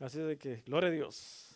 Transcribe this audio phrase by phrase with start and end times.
[0.00, 1.48] Así de que, gloria a Dios.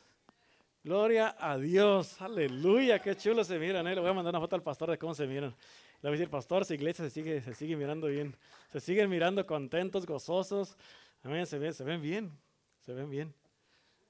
[0.82, 2.20] Gloria a Dios.
[2.20, 3.86] Aleluya, qué chulo se miran.
[3.86, 3.94] ¿eh?
[3.94, 5.50] Le voy a mandar una foto al pastor de cómo se miran.
[5.50, 8.34] Le voy a decir, pastor, su iglesia se sigue, se sigue mirando bien.
[8.72, 10.76] Se siguen mirando contentos, gozosos.
[11.22, 12.32] Amén, se ven, se ven bien.
[12.80, 13.32] Se ven bien.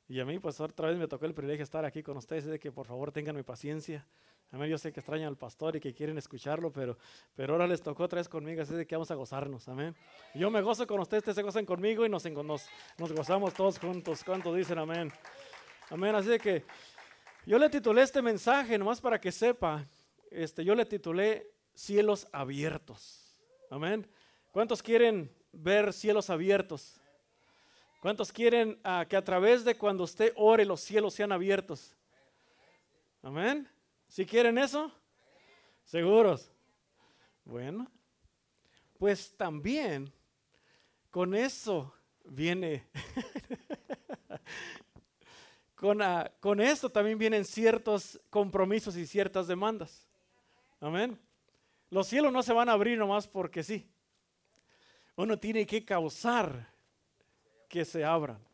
[0.09, 2.46] Y a mí, pues otra vez me tocó el privilegio de estar aquí con ustedes.
[2.46, 4.07] De que por favor tengan mi paciencia.
[4.53, 6.98] Amén, yo sé que extrañan al pastor y que quieren escucharlo, pero,
[7.35, 9.67] pero ahora les tocó otra vez conmigo, así de que vamos a gozarnos.
[9.67, 9.96] Amén.
[10.35, 12.68] Yo me gozo con ustedes, ustedes se gozan conmigo y nos, nos,
[12.99, 14.23] nos gozamos todos juntos.
[14.23, 15.11] ¿Cuántos dicen amén?
[15.89, 16.14] Amén.
[16.14, 16.64] Así de que
[17.46, 19.86] yo le titulé este mensaje, nomás para que sepa,
[20.30, 23.35] este, yo le titulé Cielos Abiertos.
[23.71, 24.07] Amén.
[24.50, 27.00] ¿Cuántos quieren ver cielos abiertos?
[28.00, 31.96] ¿Cuántos quieren ah, que a través de cuando usted ore los cielos sean abiertos?
[33.22, 33.66] Amén.
[34.12, 34.92] ¿Si quieren eso?
[35.86, 36.52] ¿Seguros?
[37.47, 37.91] Bueno,
[38.98, 40.12] pues también
[41.11, 42.86] con eso viene,
[45.75, 50.06] con, uh, con esto también vienen ciertos compromisos y ciertas demandas.
[50.78, 51.19] Amén.
[51.88, 53.88] Los cielos no se van a abrir nomás porque sí.
[55.16, 56.69] Uno tiene que causar
[57.66, 58.47] que se abran.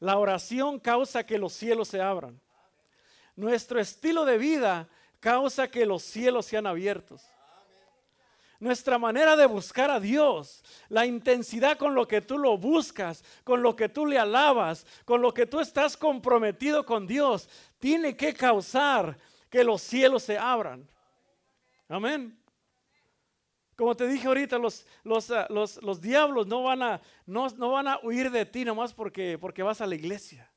[0.00, 2.43] La oración causa que los cielos se abran.
[3.36, 4.88] Nuestro estilo de vida
[5.20, 7.22] causa que los cielos sean abiertos.
[8.60, 13.62] Nuestra manera de buscar a Dios, la intensidad con lo que tú lo buscas, con
[13.62, 18.32] lo que tú le alabas, con lo que tú estás comprometido con Dios, tiene que
[18.32, 19.18] causar
[19.50, 20.88] que los cielos se abran.
[21.88, 22.38] Amén.
[23.76, 27.72] Como te dije ahorita, los, los, ah, los, los diablos no van, a, no, no
[27.72, 30.50] van a huir de ti nomás porque, porque vas a la iglesia.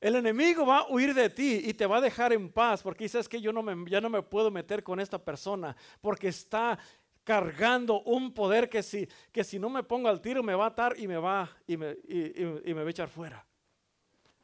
[0.00, 3.04] El enemigo va a huir de ti y te va a dejar en paz porque
[3.04, 6.78] dices que yo no me, ya no me puedo meter con esta persona porque está
[7.24, 10.68] cargando un poder que si, que si no me pongo al tiro me va a
[10.68, 13.44] atar y me va, y me, y, me va a echar fuera.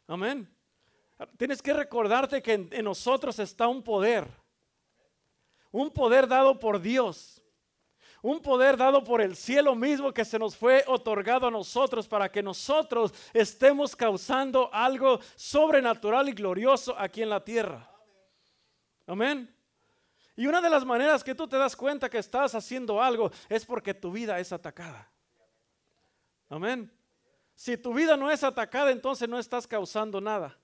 [0.09, 0.49] Amén.
[1.37, 4.27] Tienes que recordarte que en nosotros está un poder.
[5.71, 7.44] Un poder dado por Dios
[8.25, 12.33] un poder dado por el cielo mismo que se nos fue otorgado a nosotros para
[12.33, 17.87] que nosotros estemos causando algo sobrenatural y glorioso aquí en la tierra.
[19.07, 19.55] Amén.
[20.37, 23.67] Y una de las maneras que tú te das cuenta que estás haciendo algo es
[23.67, 25.07] porque tu vida es atacada.
[26.49, 26.91] Amén.
[27.55, 30.59] Si tu vida no es atacada, entonces no estás causando nada.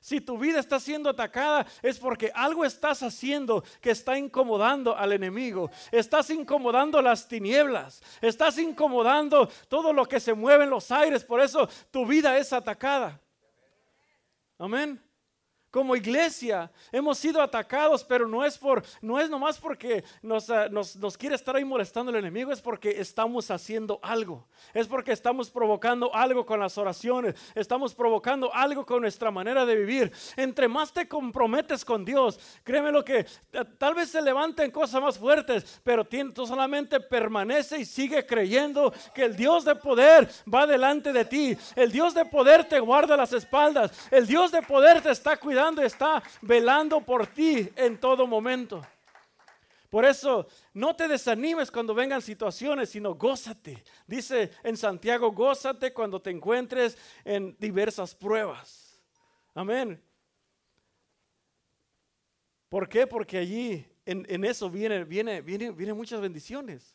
[0.00, 5.12] Si tu vida está siendo atacada es porque algo estás haciendo que está incomodando al
[5.12, 5.70] enemigo.
[5.90, 8.02] Estás incomodando las tinieblas.
[8.20, 11.24] Estás incomodando todo lo que se mueve en los aires.
[11.24, 13.20] Por eso tu vida es atacada.
[14.58, 15.07] Amén.
[15.70, 16.70] Como iglesia.
[16.90, 21.18] Hemos sido atacados, pero no es por, no es nomás porque nos, ah, nos, nos,
[21.18, 26.14] quiere estar ahí molestando el enemigo, es porque estamos haciendo algo, es porque estamos provocando
[26.14, 30.10] algo con las oraciones, estamos provocando algo con nuestra manera de vivir.
[30.36, 33.26] Entre más te comprometes con Dios, créeme lo que
[33.76, 39.24] tal vez se levanten cosas más fuertes, pero tú solamente permanece y sigue creyendo que
[39.24, 43.34] el Dios de poder va delante de ti, el Dios de poder te guarda las
[43.34, 48.82] espaldas, el Dios de poder te está cuidando está velando por ti en todo momento.
[49.90, 53.82] Por eso, no te desanimes cuando vengan situaciones, sino gózate.
[54.06, 59.00] Dice en Santiago, gózate cuando te encuentres en diversas pruebas.
[59.54, 60.02] Amén.
[62.68, 63.06] ¿Por qué?
[63.06, 66.94] Porque allí en, en eso vienen viene, viene, viene muchas bendiciones.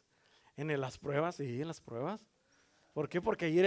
[0.56, 2.32] En las pruebas y en las pruebas.
[2.93, 3.19] ¿Por qué?
[3.19, 3.59] Porque allí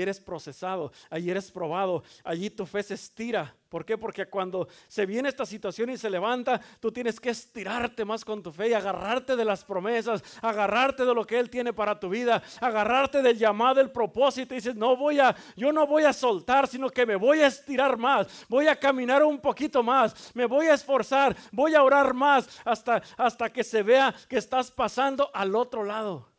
[0.00, 3.54] eres, procesado, allí eres probado, allí tu fe se estira.
[3.68, 3.96] ¿Por qué?
[3.96, 8.42] Porque cuando se viene esta situación y se levanta, tú tienes que estirarte más con
[8.42, 12.08] tu fe y agarrarte de las promesas, agarrarte de lo que Él tiene para tu
[12.08, 14.52] vida, agarrarte del llamado, el propósito.
[14.52, 17.46] Y dices, no voy a, yo no voy a soltar, sino que me voy a
[17.46, 22.12] estirar más, voy a caminar un poquito más, me voy a esforzar, voy a orar
[22.14, 26.31] más hasta, hasta que se vea que estás pasando al otro lado.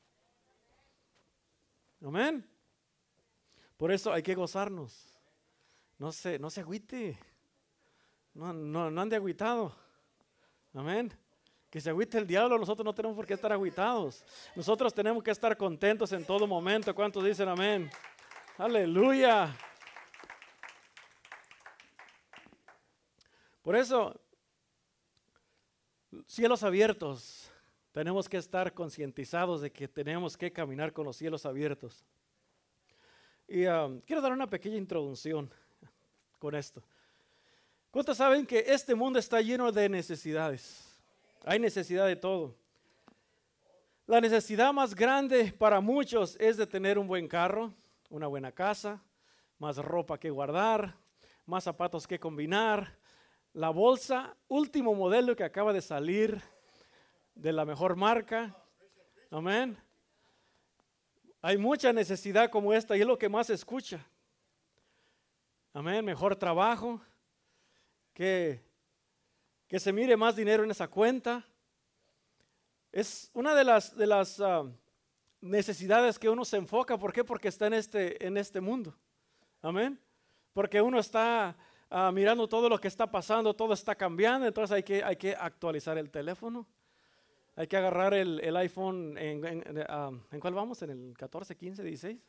[2.04, 2.46] Amén.
[3.78, 5.18] Por eso hay que gozarnos.
[5.98, 7.18] No se, no se agüite.
[8.34, 9.74] No, no, no ande agüitado.
[10.74, 11.14] Amén.
[11.70, 14.24] Que se agüite el diablo, nosotros no tenemos por qué estar agüitados.
[14.56, 16.94] Nosotros tenemos que estar contentos en todo momento.
[16.94, 17.90] ¿Cuántos dicen amén?
[18.58, 19.56] Aleluya.
[23.62, 24.20] Por eso,
[26.28, 27.50] cielos abiertos,
[27.94, 32.04] tenemos que estar concientizados de que tenemos que caminar con los cielos abiertos.
[33.48, 35.50] Y um, quiero dar una pequeña introducción
[36.40, 36.82] con esto.
[37.92, 40.92] ¿Cuántos saben que este mundo está lleno de necesidades?
[41.46, 42.56] Hay necesidad de todo.
[44.08, 47.72] La necesidad más grande para muchos es de tener un buen carro,
[48.10, 49.04] una buena casa,
[49.60, 50.96] más ropa que guardar,
[51.46, 52.98] más zapatos que combinar.
[53.54, 56.42] La bolsa, último modelo que acaba de salir
[57.36, 58.56] de la mejor marca.
[59.30, 59.78] Amén.
[61.42, 64.06] Hay mucha necesidad como esta y es lo que más se escucha.
[65.74, 66.06] Amén.
[66.06, 67.02] Mejor trabajo.
[68.14, 68.64] Que,
[69.68, 71.46] que se mire más dinero en esa cuenta.
[72.92, 74.64] Es una de las, de las ah,
[75.42, 76.98] necesidades que uno se enfoca.
[76.98, 77.24] ¿Por qué?
[77.24, 78.96] Porque está en este, en este mundo.
[79.62, 80.00] Amén.
[80.54, 81.58] Porque uno está
[81.90, 85.36] ah, mirando todo lo que está pasando, todo está cambiando, entonces hay que, hay que
[85.36, 86.68] actualizar el teléfono.
[87.56, 90.82] Hay que agarrar el, iPhone, en, en, cuál vamos?
[90.82, 92.20] ¿En el 14, 15, 16?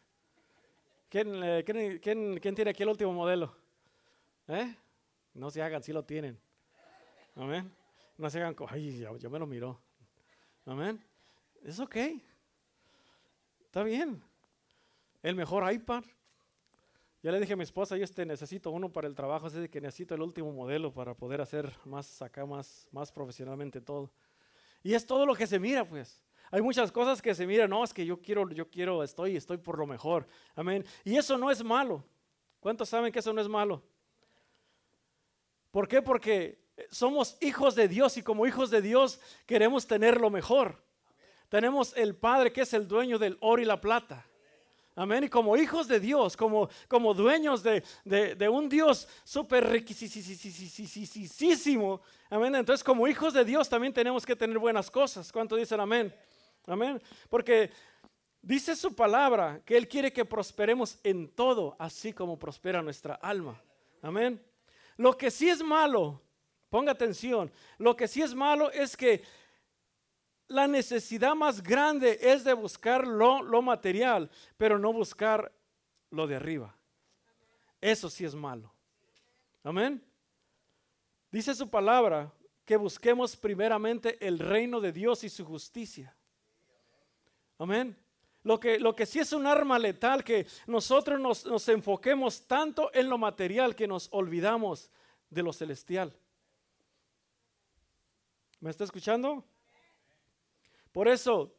[1.09, 3.55] ¿Quién, tiene aquí el último modelo?
[4.49, 4.75] ¿Eh?
[5.33, 6.39] No se hagan, si lo tienen.
[7.37, 7.73] Amén.
[8.19, 9.81] No se hagan, ay, ya, me lo miró.
[10.67, 11.03] Amén.
[11.63, 11.97] Es ok.
[13.65, 14.23] Está bien.
[15.23, 16.05] El mejor iPad.
[17.23, 19.81] Ya le dije a mi esposa, yo este necesito uno para el trabajo, así que
[19.81, 24.11] necesito el último modelo para poder hacer más acá, más profesionalmente todo.
[24.85, 26.23] Y es todo lo que se mira, pues.
[26.51, 29.57] Hay muchas cosas que se miran, no, es que yo quiero, yo quiero, estoy, estoy
[29.57, 30.29] por lo mejor.
[30.55, 30.85] Amén.
[31.03, 32.05] Y eso no es malo.
[32.61, 33.83] ¿Cuántos saben que eso no es malo?
[35.73, 36.01] ¿Por qué?
[36.01, 40.85] Porque somos hijos de Dios y como hijos de Dios queremos tener lo mejor.
[41.49, 44.27] Tenemos el Padre que es el dueño del oro y la plata.
[44.97, 45.25] Amén.
[45.25, 50.01] Y como hijos de Dios, como, como dueños de, de, un Dios súper riquísimo.
[52.31, 52.55] Amén.
[52.55, 55.33] Entonces, como hijos de Dios también tenemos que tener buenas cosas.
[55.33, 56.15] ¿Cuánto dicen amén?
[56.67, 57.03] Amén.
[57.29, 57.73] Porque
[58.41, 63.61] dice su palabra que Él quiere que prosperemos en todo, así como prospera nuestra alma.
[64.01, 64.41] Amén.
[64.97, 66.23] Lo que sí es malo,
[66.71, 69.23] ponga atención, lo que sí es malo es que
[70.55, 75.53] la necesidad más grande es de buscar lo, lo, material, pero no buscar
[76.11, 76.75] lo de arriba.
[77.81, 78.73] Eso sí es malo.
[79.65, 80.01] Amén.
[81.33, 82.33] Dice su palabra
[82.65, 86.15] que busquemos primeramente el reino de Dios y su justicia.
[87.59, 87.97] Amén.
[88.45, 92.95] Lo que, lo que sí es un arma letal, que nosotros nos, nos enfoquemos tanto
[92.95, 94.89] en lo material que nos olvidamos
[95.31, 96.17] de lo celestial.
[98.61, 99.45] ¿Me está escuchando?
[100.95, 101.53] Por eso,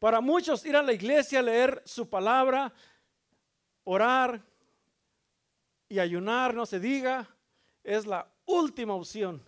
[0.00, 2.72] para muchos ir a la iglesia, leer su palabra,
[3.84, 4.42] orar
[5.88, 7.28] y ayunar, no se diga,
[7.84, 9.40] es la última opción.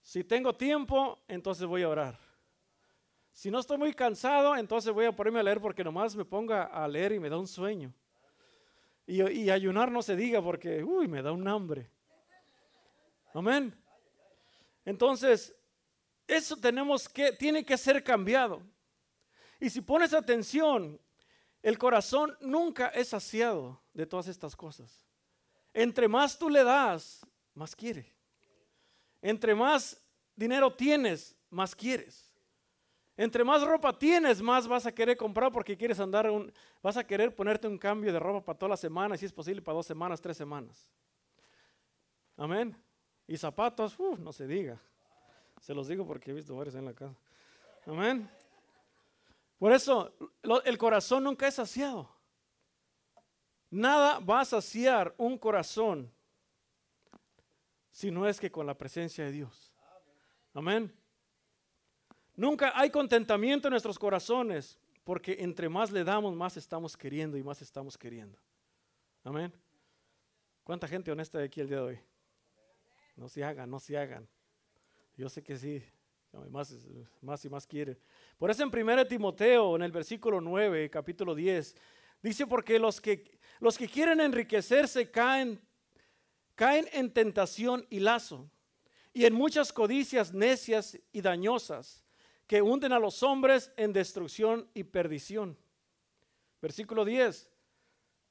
[0.00, 2.16] Si tengo tiempo, entonces voy a orar.
[3.32, 6.66] Si no estoy muy cansado, entonces voy a ponerme a leer porque nomás me ponga
[6.66, 7.92] a leer y me da un sueño.
[9.08, 11.90] Y, y ayunar no se diga porque, uy, me da un hambre.
[13.34, 13.74] Amén.
[14.84, 15.52] Entonces,
[16.32, 18.62] eso tenemos que, tiene que ser cambiado.
[19.60, 21.00] Y si pones atención,
[21.62, 25.06] el corazón nunca es saciado de todas estas cosas.
[25.72, 27.24] Entre más tú le das,
[27.54, 28.12] más quiere.
[29.20, 30.00] Entre más
[30.34, 32.32] dinero tienes, más quieres.
[33.16, 36.52] Entre más ropa tienes, más vas a querer comprar porque quieres andar, un,
[36.82, 39.62] vas a querer ponerte un cambio de ropa para toda la semana, si es posible
[39.62, 40.88] para dos semanas, tres semanas.
[42.36, 42.76] Amén.
[43.26, 44.80] Y zapatos, no se diga.
[45.62, 47.14] Se los digo porque he visto varios en la casa.
[47.86, 48.28] Amén.
[49.58, 50.12] Por eso
[50.64, 52.10] el corazón nunca es saciado.
[53.70, 56.12] Nada va a saciar un corazón
[57.92, 59.72] si no es que con la presencia de Dios.
[60.52, 60.92] Amén.
[62.34, 67.44] Nunca hay contentamiento en nuestros corazones porque entre más le damos, más estamos queriendo y
[67.44, 68.36] más estamos queriendo.
[69.22, 69.52] Amén.
[70.64, 72.00] ¿Cuánta gente honesta hay aquí el día de hoy?
[73.14, 74.28] No se hagan, no se hagan.
[75.16, 75.82] Yo sé que sí,
[76.50, 77.98] más, y más quiere.
[78.38, 81.76] Por eso en 1 Timoteo, en el versículo 9, capítulo 10,
[82.22, 85.60] dice, porque los que, los que quieren enriquecerse caen,
[86.54, 88.48] caen en tentación y lazo,
[89.12, 92.02] y en muchas codicias necias y dañosas,
[92.46, 95.56] que hunden a los hombres en destrucción y perdición.
[96.60, 97.51] Versículo 10.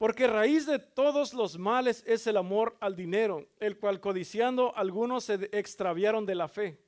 [0.02, 5.26] Porque raíz de todos los males es el amor al dinero, el cual codiciando algunos
[5.26, 6.84] se extraviaron de la fe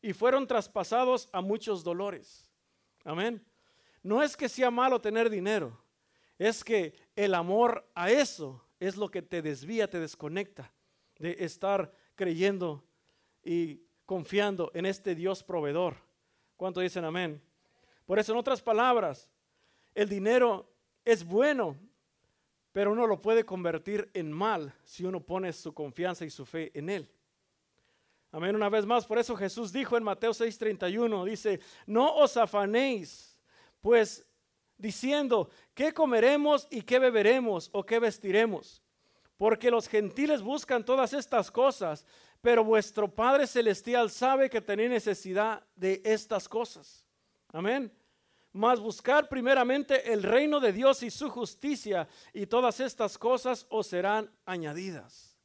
[0.00, 2.50] y fueron traspasados a muchos dolores.
[3.04, 3.44] Amén.
[4.02, 5.78] No es que sea malo tener dinero,
[6.38, 10.72] es que el amor a eso es lo que te desvía, te desconecta
[11.18, 12.82] de estar creyendo
[13.44, 15.96] y confiando en este Dios proveedor.
[16.56, 17.38] ¿Cuánto dicen amén?
[18.06, 19.28] Por eso, en otras palabras,
[19.94, 20.72] el dinero
[21.04, 21.76] es bueno
[22.76, 26.70] pero uno lo puede convertir en mal si uno pone su confianza y su fe
[26.74, 27.10] en Él.
[28.30, 28.54] Amén.
[28.54, 33.34] Una vez más, por eso Jesús dijo en Mateo 6:31, dice, no os afanéis,
[33.80, 34.26] pues
[34.76, 38.82] diciendo, ¿qué comeremos y qué beberemos o qué vestiremos?
[39.38, 42.04] Porque los gentiles buscan todas estas cosas,
[42.42, 47.06] pero vuestro Padre Celestial sabe que tenéis necesidad de estas cosas.
[47.54, 47.90] Amén.
[48.56, 53.86] Mas buscar primeramente el reino de Dios y su justicia, y todas estas cosas os
[53.86, 55.36] serán añadidas.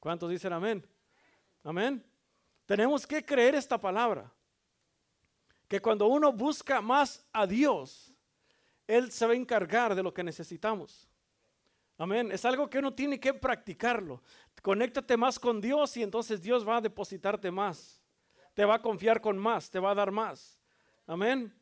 [0.00, 0.84] ¿Cuántos dicen amén?
[1.62, 2.04] Amén.
[2.66, 4.28] Tenemos que creer esta palabra.
[5.68, 8.12] Que cuando uno busca más a Dios,
[8.88, 11.08] Él se va a encargar de lo que necesitamos.
[11.96, 12.32] Amén.
[12.32, 14.20] Es algo que uno tiene que practicarlo.
[14.62, 18.02] Conéctate más con Dios y entonces Dios va a depositarte más.
[18.54, 20.58] Te va a confiar con más, te va a dar más.
[21.06, 21.54] Amén.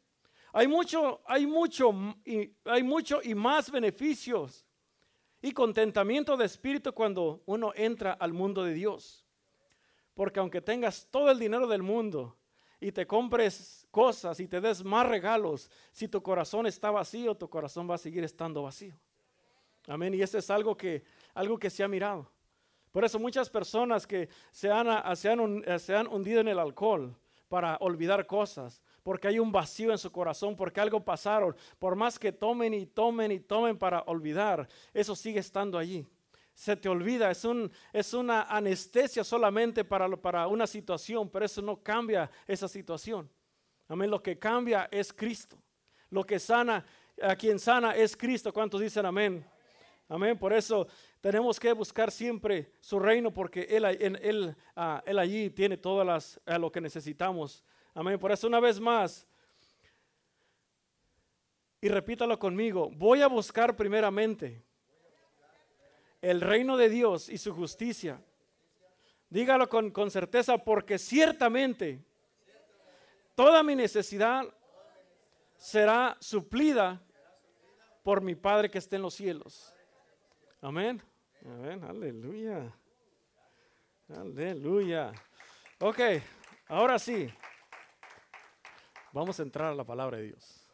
[0.58, 1.92] Hay mucho, hay mucho
[2.24, 4.66] y hay mucho y más beneficios
[5.40, 9.24] y contentamiento de espíritu cuando uno entra al mundo de Dios.
[10.14, 12.36] Porque aunque tengas todo el dinero del mundo
[12.80, 17.48] y te compres cosas y te des más regalos, si tu corazón está vacío, tu
[17.48, 18.98] corazón va a seguir estando vacío.
[19.86, 20.12] Amén.
[20.14, 22.28] Y eso es algo que, algo que se ha mirado.
[22.90, 27.16] Por eso muchas personas que se han, se han, se han hundido en el alcohol
[27.48, 32.18] para olvidar cosas, porque hay un vacío en su corazón, porque algo pasaron, por más
[32.18, 36.06] que tomen y tomen y tomen para olvidar, eso sigue estando allí.
[36.52, 41.62] Se te olvida, es, un, es una anestesia solamente para, para una situación, pero eso
[41.62, 43.30] no cambia esa situación.
[43.88, 45.56] Amén, lo que cambia es Cristo.
[46.10, 46.84] Lo que sana,
[47.22, 48.52] a quien sana es Cristo.
[48.52, 49.42] ¿Cuántos dicen amén?
[50.06, 50.36] Amén.
[50.36, 50.86] Por eso
[51.22, 56.58] tenemos que buscar siempre su reino porque Él, él, ah, él allí tiene todas las,
[56.58, 57.64] lo que necesitamos.
[57.98, 58.16] Amén.
[58.16, 59.26] Por eso una vez más,
[61.80, 64.62] y repítalo conmigo, voy a buscar primeramente
[66.22, 68.22] el reino de Dios y su justicia.
[69.28, 72.00] Dígalo con, con certeza porque ciertamente
[73.34, 74.44] toda mi necesidad
[75.56, 77.02] será suplida
[78.04, 79.74] por mi Padre que está en los cielos.
[80.60, 81.02] Amén.
[81.44, 81.82] Amén.
[81.82, 82.72] Aleluya.
[84.08, 85.12] Aleluya.
[85.80, 85.98] Ok,
[86.68, 87.28] ahora sí.
[89.12, 90.68] Vamos a entrar a la palabra de Dios.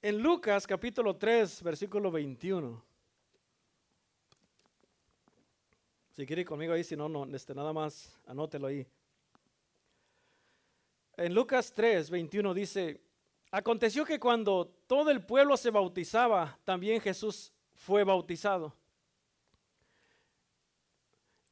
[0.00, 2.82] En Lucas capítulo 3, versículo 21.
[6.12, 8.86] Si quiere conmigo ahí, si no, no, este, nada más anótelo ahí.
[11.16, 13.00] En Lucas 3, 21 dice,
[13.50, 18.74] aconteció que cuando todo el pueblo se bautizaba, también Jesús fue bautizado.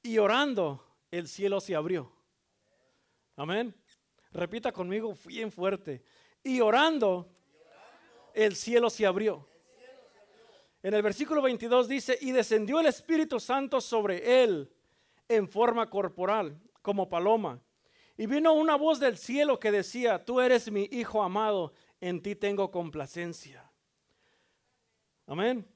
[0.03, 2.11] Y orando, el cielo se abrió.
[3.37, 3.75] Amén.
[4.33, 6.03] Repita conmigo bien fuerte.
[6.43, 7.29] Y orando,
[8.35, 9.47] el cielo se abrió.
[10.83, 14.73] En el versículo 22 dice, y descendió el Espíritu Santo sobre él
[15.29, 17.61] en forma corporal, como paloma.
[18.17, 22.35] Y vino una voz del cielo que decía, tú eres mi Hijo amado, en ti
[22.35, 23.71] tengo complacencia.
[25.27, 25.67] Amén.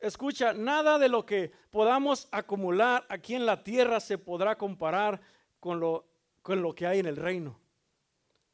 [0.00, 5.20] Escucha, nada de lo que podamos acumular aquí en la tierra se podrá comparar
[5.60, 6.09] con lo,
[6.42, 7.58] con lo que hay en el reino.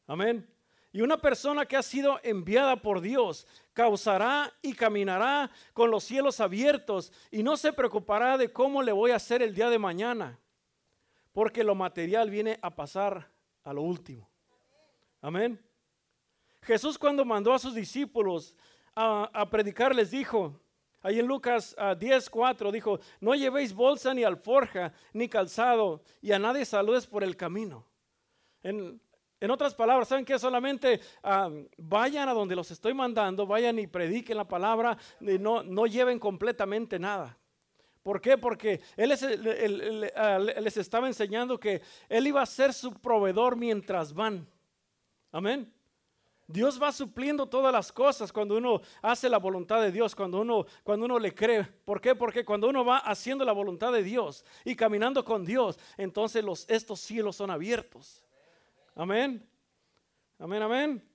[0.07, 0.49] Amén.
[0.93, 6.41] Y una persona que ha sido enviada por Dios causará y caminará con los cielos
[6.41, 10.39] abiertos y no se preocupará de cómo le voy a hacer el día de mañana,
[11.33, 13.31] porque lo material viene a pasar
[13.63, 14.31] a lo último.
[15.21, 15.63] Amén.
[16.63, 18.57] Jesús cuando mandó a sus discípulos
[18.95, 20.59] a, predicar les dijo,
[21.07, 26.33] Ahí en Lucas 10, ah, 4 dijo, no llevéis bolsa ni alforja ni calzado y
[26.33, 27.87] a nadie saludes por el camino.
[28.61, 29.01] En,
[29.49, 30.37] otras palabras, ¿saben qué?
[30.37, 35.63] Solamente ah, vayan a donde los estoy mandando, vayan y prediquen la palabra, y no,
[35.63, 37.39] no lleven completamente nada.
[38.03, 38.37] ¿Por qué?
[38.37, 39.13] Porque él,
[40.17, 44.45] ah, les estaba enseñando que Él iba a ser su proveedor mientras van.
[45.31, 45.73] Amén.
[46.49, 50.65] Dios va supliendo todas las cosas cuando uno hace la voluntad de Dios, cuando uno,
[50.85, 51.65] cuando uno le cree.
[51.65, 52.15] ¿Por qué?
[52.15, 57.01] Porque cuando uno va haciendo la voluntad de Dios y caminando con Dios, entonces estos
[57.01, 58.23] cielos son abiertos.
[58.95, 59.45] Amén.
[60.39, 61.09] Amén, amén.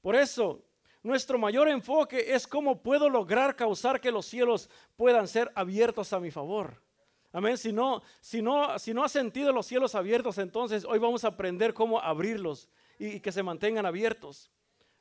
[0.00, 0.62] Por eso,
[1.02, 6.20] nuestro mayor enfoque es cómo puedo lograr causar que los cielos puedan ser abiertos a
[6.20, 6.80] mi favor.
[7.32, 7.58] Amén.
[7.58, 11.28] Si no, si no, si no has sentido los cielos abiertos, entonces hoy vamos a
[11.28, 14.50] aprender cómo abrirlos y, que se mantengan abiertos.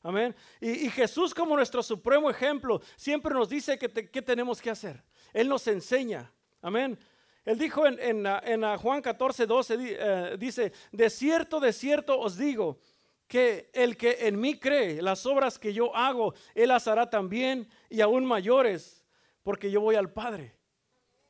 [0.02, 0.36] Amén.
[0.62, 3.90] Y, Jesús como nuestro supremo ejemplo siempre nos dice que,
[4.22, 5.04] tenemos que hacer.
[5.34, 6.32] Él nos enseña.
[6.62, 6.98] Amén.
[7.44, 12.80] Él dijo en, en, Juan 14, 12, eh, dice, de cierto, de cierto os digo,
[13.28, 17.68] que el que en mí cree, las obras que yo hago, él las hará también
[17.90, 19.04] y aún mayores,
[19.44, 20.56] porque yo voy al Padre.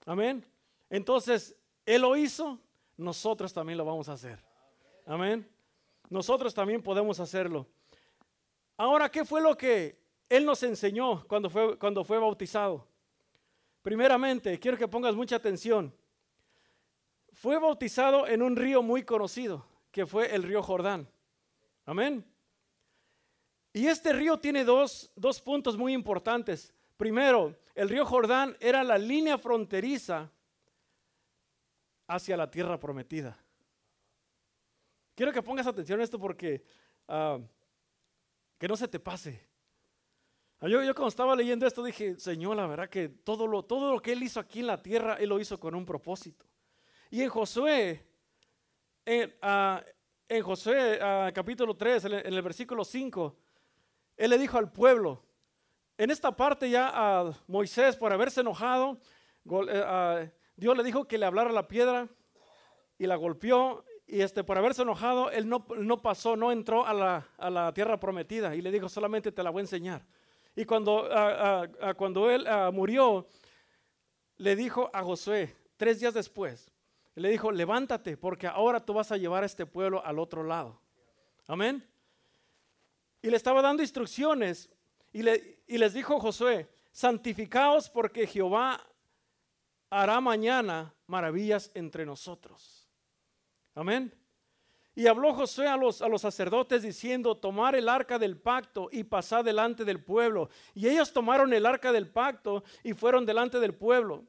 [0.06, 0.46] Amén.
[0.90, 1.56] Entonces,
[1.86, 2.60] Él lo hizo,
[2.98, 4.40] nosotros también lo vamos a hacer.
[5.06, 5.50] Amén.
[6.10, 7.68] Nosotros también podemos hacerlo.
[8.78, 9.98] Ahora, ¿qué fue lo que
[10.30, 12.88] Él nos enseñó cuando fue, cuando fue bautizado?
[13.82, 15.94] Primeramente, quiero que pongas mucha atención.
[17.34, 21.08] Fue bautizado en un río muy conocido, que fue el río Jordán.
[21.86, 22.26] Amén.
[23.74, 26.74] Y este río tiene dos, dos puntos muy importantes.
[26.98, 30.32] Primero, el río Jordán era la línea fronteriza
[32.08, 33.38] hacia la tierra prometida.
[35.16, 36.64] Quiero que pongas atención a esto porque
[37.08, 37.40] ah,
[38.58, 39.42] que no se te pase.
[40.60, 43.94] Ah, yo, yo, cuando estaba leyendo esto dije, Señor, la verdad que todo lo, todo
[43.94, 46.46] lo que Él hizo aquí en la tierra, Él lo hizo con un propósito.
[47.10, 48.06] Y en Josué,
[49.06, 49.84] en, ah,
[50.28, 51.00] en Josué
[51.34, 53.36] capítulo 3, en el, en el versículo 5,
[54.18, 55.24] Él le dijo al pueblo,
[55.98, 59.00] en esta parte ya a Moisés, por haberse enojado,
[59.70, 62.10] eh, Dios le dijo que le hablara la piedra
[62.98, 63.86] y la golpeó.
[64.08, 67.74] Y este, por haberse enojado, él no, no pasó, no entró a la, a la,
[67.74, 68.56] tierra prometida.
[68.56, 70.06] Y le dijo, solamente te la voy a enseñar.
[70.56, 71.10] Y cuando,
[71.98, 73.28] cuando él murió,
[74.38, 76.72] le dijo a Josué, tres días después,
[77.16, 80.80] le dijo, levántate, porque ahora tú vas a llevar a este pueblo al otro lado.
[81.48, 81.86] Amén.
[83.22, 84.70] Y le estaba dando instrucciones
[85.12, 88.82] y, les dijo Josué, santificaos porque Jehová
[89.90, 92.85] hará mañana maravillas entre nosotros.
[93.76, 94.12] Amén.
[94.96, 99.04] Y habló Josué a los, a los sacerdotes diciendo, tomar el arca del pacto y
[99.04, 100.50] pasar delante del pueblo.
[100.74, 104.24] Y ellos tomaron el arca del pacto y fueron delante del pueblo.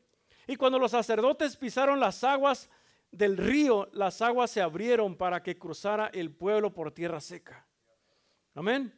[0.49, 2.69] Y cuando los sacerdotes pisaron las aguas
[3.11, 7.67] del río, las aguas se abrieron para que cruzara el pueblo por tierra seca.
[8.55, 8.93] Amén.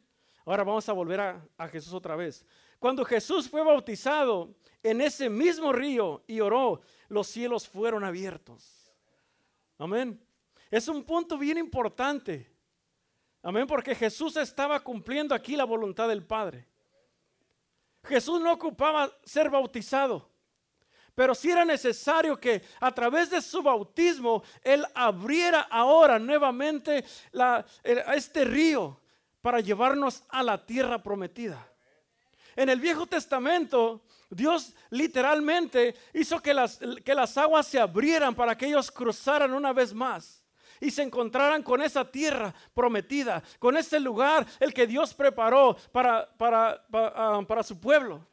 [0.45, 2.45] Ahora vamos a volver a, Jesús otra vez.
[2.79, 8.91] Cuando Jesús fue bautizado en ese mismo río y oró, los cielos fueron abiertos.
[9.77, 10.19] Amén.
[10.69, 12.51] Es un punto bien importante.
[13.41, 16.67] Amén, porque Jesús estaba cumpliendo aquí la voluntad del Padre.
[18.03, 20.29] Jesús no ocupaba ser bautizado,
[21.15, 27.03] pero sí era necesario que a través de su bautismo Él abriera ahora nuevamente
[27.83, 28.99] este río
[29.41, 31.65] para llevarnos a la tierra prometida.
[32.55, 38.57] En el Viejo Testamento, Dios literalmente hizo que las, que las aguas se abrieran para
[38.57, 40.39] que ellos cruzaran una vez más
[40.79, 46.29] y se encontraran con esa tierra prometida, con ese lugar el que Dios preparó para,
[46.37, 48.25] para, para, ah, su pueblo.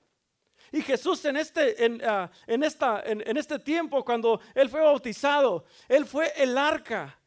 [0.73, 5.65] Y Jesús en este, en, ah, en esta, en este tiempo, cuando Él fue bautizado,
[5.89, 7.19] Él fue el arca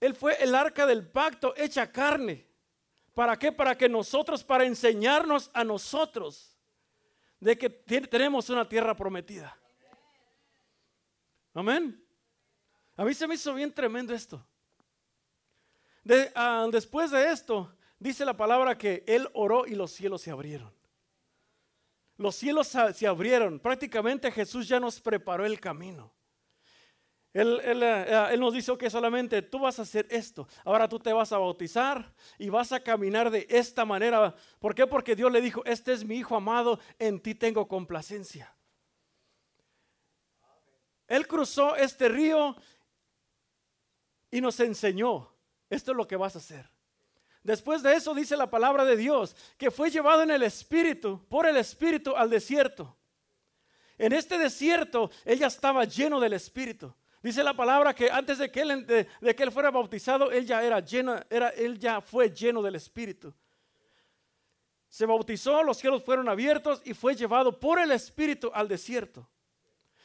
[0.00, 2.46] él fue el arca del pacto hecha carne.
[3.14, 3.50] ¿Para qué?
[3.50, 6.56] Para que nosotros, para enseñarnos a nosotros
[7.40, 9.56] de que tenemos una tierra prometida.
[11.54, 12.05] Amén.
[12.96, 14.44] A mí se me hizo bien tremendo esto.
[16.34, 20.72] Ah, después de esto, dice la palabra que Él oró y los cielos se abrieron.
[22.16, 23.58] Los cielos se abrieron.
[23.60, 26.16] Prácticamente Jesús ya nos preparó el camino.
[27.36, 30.48] Él, eh, nos dice que solamente tú vas a hacer esto.
[30.64, 34.34] Ahora tú te vas a bautizar y vas a caminar de esta manera.
[34.58, 34.86] ¿Por qué?
[34.86, 38.56] Porque Dios le dijo, este es mi hijo amado, en ti tengo complacencia.
[41.06, 42.56] Él cruzó este río
[44.36, 45.32] y nos enseñó,
[45.70, 46.68] esto es lo que vas a hacer.
[47.42, 51.46] Después de eso dice la palabra de Dios, que fue llevado en el Espíritu, por
[51.46, 52.94] el Espíritu al desierto.
[53.96, 56.94] En este desierto, ella estaba lleno del Espíritu.
[57.22, 60.62] Dice la palabra que antes de que él, de, que él fuera bautizado, él ya
[60.62, 63.32] era lleno, era, él ya fue lleno del Espíritu.
[64.90, 69.26] Se bautizó, los cielos fueron abiertos y fue llevado por el Espíritu al desierto.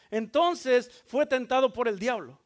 [0.10, 2.41] Entonces fue tentado por el diablo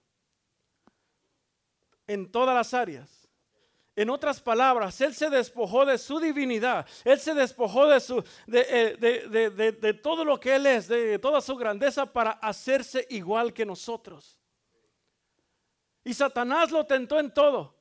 [2.07, 3.27] en todas las áreas.
[3.95, 8.65] En otras palabras, Él se despojó de su divinidad, Él se despojó de, su, de,
[8.69, 13.65] eh, de, todo lo que Él es, de toda su grandeza para hacerse igual que
[13.65, 14.37] nosotros.
[16.03, 17.73] Y Satanás lo tentó en todo.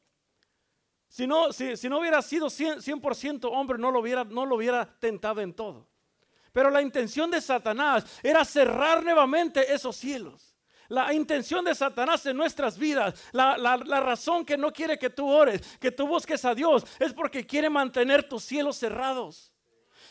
[1.09, 5.41] Si no, si, no hubiera sido 100%, hombre, no lo, hubiera, no lo hubiera tentado
[5.41, 5.89] en todo.
[6.53, 10.54] Pero la intención de Satanás era cerrar nuevamente esos cielos.
[10.95, 15.61] La intención de Satanás en nuestras vidas, la, razón que no quiere que tú ores,
[15.81, 19.51] que tú busques a Dios, es porque quiere mantener tus cielos cerrados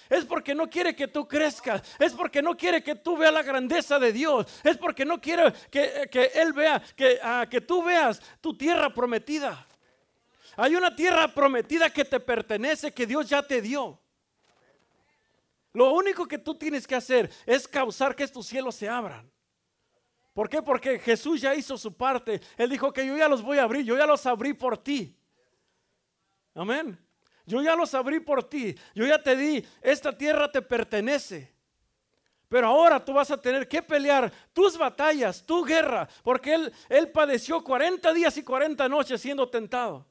[0.09, 3.41] es porque no quiere que tú crezcas, es porque no quiere que tú veas la
[3.41, 8.21] grandeza de Dios, es porque no quiere que, Él vea, que, ah, que tú veas
[8.39, 9.65] tu tierra prometida.
[10.57, 13.99] Hay una tierra prometida que te pertenece, que Dios ya te dio.
[15.71, 19.33] Lo único que tú tienes que hacer es causar que estos cielos se abran.
[20.33, 20.61] ¿Por qué?
[20.61, 22.41] Porque Jesús ya hizo su parte.
[22.57, 25.15] Él dijo que yo ya los voy a abrir, yo ya los abrí por ti.
[26.55, 26.97] Amén.
[27.45, 28.75] Yo ya los abrí por ti.
[28.95, 29.63] Yo ya te di.
[29.81, 31.53] Esta tierra te pertenece.
[32.49, 37.09] Pero ahora tú vas a tener que pelear tus batallas, tu guerra, porque él, él
[37.09, 40.05] padeció 40 días y 40 noches siendo tentado.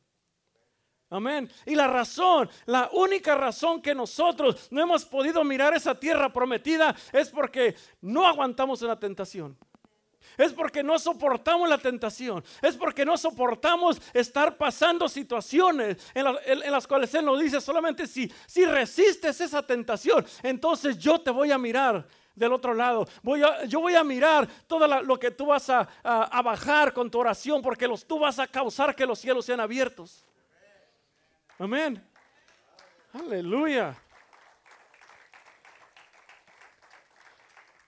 [1.08, 1.48] Amén.
[1.66, 6.96] Y la razón, la única razón que nosotros no hemos podido mirar esa tierra prometida
[7.12, 9.56] es porque no aguantamos la tentación.
[10.36, 12.42] Es porque no soportamos la tentación.
[12.60, 18.32] Es porque no soportamos estar pasando situaciones en, las cuales Él nos dice solamente si,
[18.46, 23.06] si resistes esa tentación, entonces yo te voy a mirar del otro lado.
[23.22, 25.88] Voy yo voy a mirar todo lo que tú vas a,
[26.42, 30.24] bajar con tu oración porque los, tú vas a causar que los cielos sean abiertos.
[31.58, 32.02] Amén.
[33.12, 33.96] Aleluya.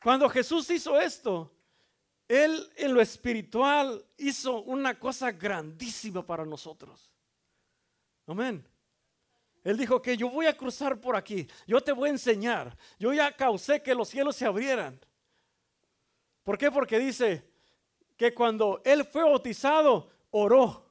[0.02, 1.50] Cuando Jesús hizo esto,
[2.28, 7.10] él en lo espiritual hizo una cosa grandísima para nosotros.
[8.26, 8.66] Amén.
[9.62, 13.12] Él dijo que yo voy a cruzar por aquí, yo te voy a enseñar, yo
[13.14, 15.00] ya causé que los cielos se abrieran.
[16.42, 16.70] ¿Por qué?
[16.70, 17.50] Porque dice
[18.16, 20.84] que cuando él fue bautizado, oró.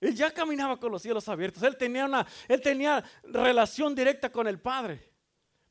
[0.00, 4.46] Él ya caminaba con los cielos abiertos, él tenía una él tenía relación directa con
[4.46, 5.10] el Padre.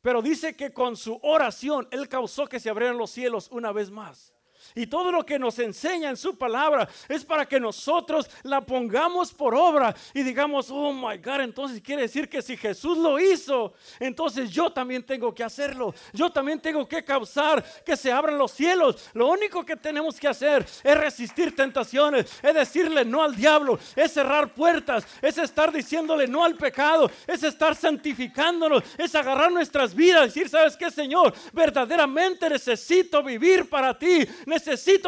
[0.01, 3.89] Pero dice que con su oración él causó que se abrieran los cielos una vez
[3.89, 4.33] más.
[4.75, 9.34] Y todo lo que nos enseña en su palabra es para que nosotros la pongamos
[9.34, 13.73] por obra y digamos, oh my God, entonces quiere decir que si Jesús lo hizo,
[13.99, 15.93] entonces yo también tengo que hacerlo.
[16.13, 19.10] Yo también tengo que causar que se abran los cielos.
[19.13, 24.13] Lo único que tenemos que hacer es resistir tentaciones, es decirle no al diablo, es
[24.13, 30.23] cerrar puertas, es estar diciéndole no al pecado, es estar santificándonos, es agarrar nuestras vidas
[30.23, 31.34] y decir, ¿sabes qué, Señor?
[31.53, 34.27] Verdaderamente necesito vivir para ti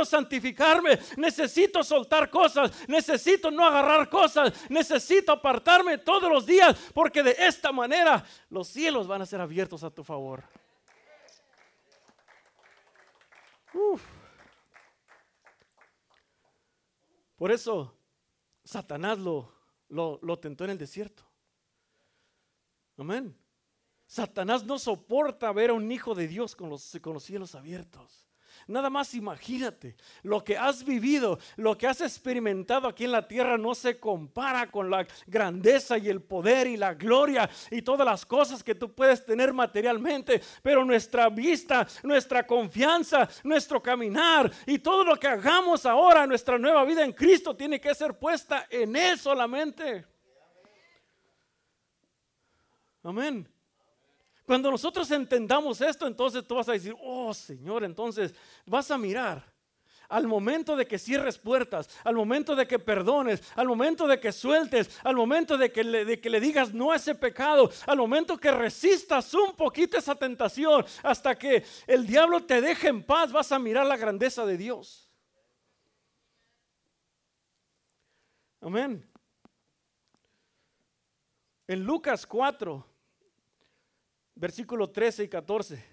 [0.06, 7.36] santificarme, necesito soltar cosas, necesito no agarrar cosas, necesito apartarme todos los días, porque de
[7.38, 10.44] esta manera los cielos van a ser abiertos a tu favor.
[17.38, 17.98] Por eso
[18.64, 19.52] Satanás lo,
[19.90, 21.24] lo, tentó en el desierto.
[22.98, 23.36] Amén.
[24.06, 28.28] Satanás no soporta ver a un hijo de Dios con los, con los cielos abiertos.
[28.68, 33.58] Nada más imagínate, lo que has vivido, lo que has experimentado aquí en la tierra
[33.58, 38.26] no se compara con la grandeza y el poder y la gloria y todas las
[38.26, 40.42] cosas que tú puedes tener materialmente.
[40.62, 46.84] Pero nuestra vista, nuestra confianza, nuestro caminar y todo lo que hagamos ahora, nuestra nueva
[46.86, 50.06] vida en Cristo tiene que ser puesta en Él solamente.
[53.04, 53.48] Amén.
[54.52, 58.36] Cuando nosotros entendamos esto, entonces tú vas a decir, oh Señor, entonces
[58.66, 59.50] vas a mirar
[60.10, 64.34] al momento de que cierres puertas, al momento de que perdones, al momento de que
[64.34, 69.34] sueltes, al momento de que le, digas no a ese pecado, al momento que resistas
[69.34, 73.86] un poquito esa tentación, hasta que el diablo te deje en paz, vas a mirar
[73.86, 75.10] la grandeza de Dios.
[78.60, 79.10] Amén.
[81.70, 82.91] En Lucas 4,
[84.42, 85.86] versículo 13 y 14.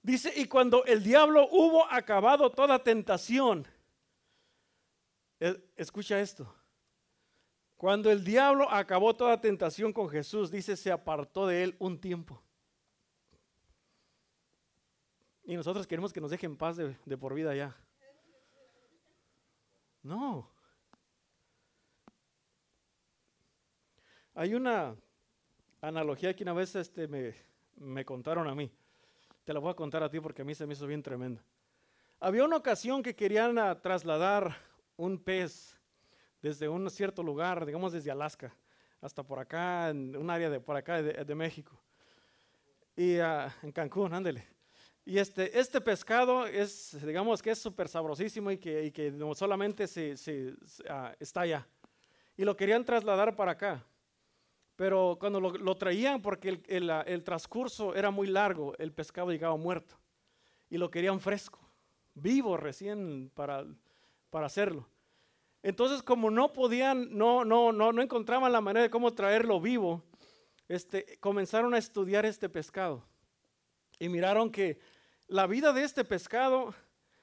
[0.00, 3.66] Dice, y cuando el diablo hubo acabado toda tentación,
[5.40, 6.54] eh, escucha esto,
[7.76, 12.40] cuando el diablo acabó toda tentación con Jesús, dice, se apartó de él un tiempo.
[15.42, 17.76] Y nosotros queremos que nos dejen paz de, de por vida ya.
[20.04, 20.48] No.
[24.34, 24.96] Hay una
[25.80, 27.34] analogía que una vez este, me,
[27.76, 28.70] me contaron a mí.
[29.44, 31.42] Te la voy a contar a ti porque a mí se me hizo bien tremenda.
[32.20, 34.56] Había una ocasión que querían ah, trasladar
[34.96, 35.78] un pez
[36.42, 38.54] desde un cierto lugar, digamos desde Alaska,
[39.00, 41.80] hasta por acá, en un área de por acá de, México.
[42.96, 44.44] Y ah, en Cancún, ándele.
[45.04, 49.86] Y este, este pescado es, digamos que es súper sabrosísimo y que, y que solamente
[49.86, 50.54] se, se
[50.90, 51.66] ah, está allá.
[52.36, 53.84] Y lo querían trasladar para acá.
[54.78, 59.98] Pero cuando lo, traían, porque el, transcurso era muy largo, el pescado llegaba muerto.
[60.70, 61.58] Y lo querían fresco,
[62.14, 63.66] vivo recién para,
[64.30, 64.88] para hacerlo.
[65.64, 70.04] Entonces, como no podían, no, no, no, no encontraban la manera de cómo traerlo vivo,
[70.68, 73.02] este, comenzaron a estudiar este pescado.
[73.98, 74.78] Y miraron que
[75.26, 76.72] la vida de este pescado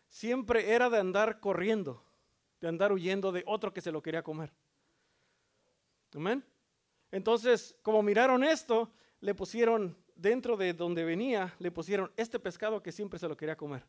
[0.10, 2.04] siempre era de andar corriendo,
[2.60, 4.52] de andar huyendo de otro que se lo quería comer.
[6.14, 6.44] Amén.
[7.16, 12.92] Entonces, como miraron esto, le pusieron dentro de donde venía, le pusieron este pescado que
[12.92, 13.86] siempre se lo quería comer.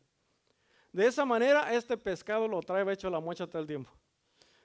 [0.93, 3.91] De esa manera, este pescado lo trae hecho la mocha todo el tiempo.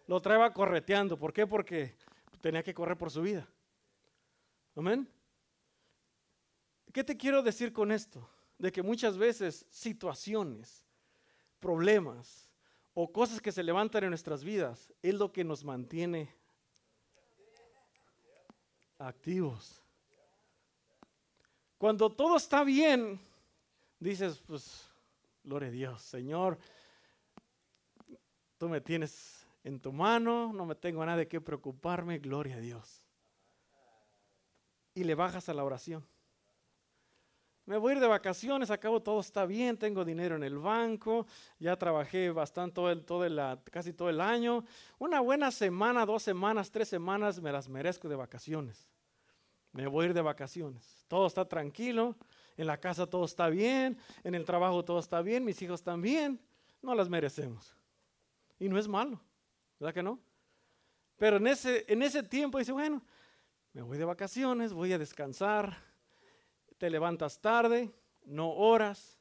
[0.06, 1.18] Lo trae correteando.
[1.18, 1.44] ¿Por qué?
[1.44, 1.96] Porque
[2.40, 3.48] tenía que correr por su vida.
[4.76, 5.08] Amén.
[6.92, 8.30] ¿Qué te quiero decir con esto?
[8.58, 10.86] De que muchas veces situaciones,
[11.58, 12.48] problemas
[12.94, 16.32] o cosas que se levantan en nuestras vidas es lo que nos mantiene
[19.06, 19.82] activos.
[21.78, 23.20] Cuando todo está bien,
[23.98, 24.88] dices, pues,
[25.42, 26.58] gloria a Dios, Señor,
[28.58, 32.60] tú me tienes en tu mano, no me tengo nada de qué preocuparme, gloria a
[32.60, 33.02] Dios.
[34.94, 36.06] Y le bajas a la oración.
[37.64, 41.26] Me voy a ir de vacaciones, acabo todo está bien, tengo dinero en el banco,
[41.60, 44.64] ya trabajé bastante todo el, todo el, casi todo el año.
[44.98, 48.91] Una buena semana, dos semanas, tres semanas me las merezco de vacaciones.
[49.72, 51.04] Me voy a ir de vacaciones.
[51.08, 52.16] Todo está tranquilo,
[52.56, 56.40] en la casa todo está bien, en el trabajo todo está bien, mis hijos bien.
[56.82, 57.74] No las merecemos.
[58.58, 59.20] Y no es malo,
[59.80, 60.20] ¿verdad que no?
[61.16, 63.02] Pero en ese, en ese tiempo dice, bueno,
[63.72, 65.76] me voy de vacaciones, voy a descansar,
[66.78, 67.90] te levantas tarde,
[68.24, 69.18] no horas.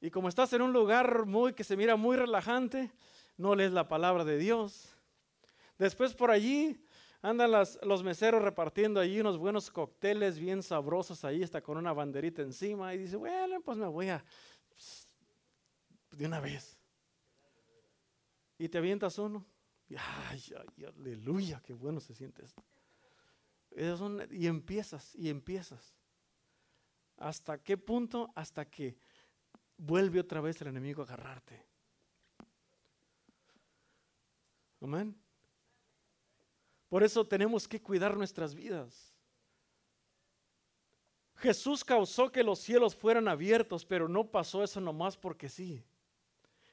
[0.00, 2.92] Y como estás en un lugar muy que se mira muy relajante,
[3.36, 4.94] no lees la palabra de Dios.
[5.78, 6.80] Después por allí
[7.22, 12.42] andan los meseros repartiendo allí unos buenos cócteles bien sabrosos ahí, está con una banderita
[12.42, 14.24] encima y dice, bueno, pues me voy a
[16.12, 16.78] de una vez.
[18.58, 19.46] Y te avientas uno.
[19.88, 22.62] Y, ay, ay, aleluya, qué bueno se siente esto.
[24.30, 25.94] Y empiezas, y empiezas.
[27.16, 28.30] ¿Hasta qué punto?
[28.34, 28.98] Hasta que
[29.76, 31.64] vuelve otra vez el enemigo a agarrarte.
[34.80, 35.20] Amén.
[36.88, 39.14] Por eso tenemos que cuidar nuestras vidas.
[41.36, 45.84] Jesús causó que los cielos fueran abiertos, pero no pasó eso nomás porque sí.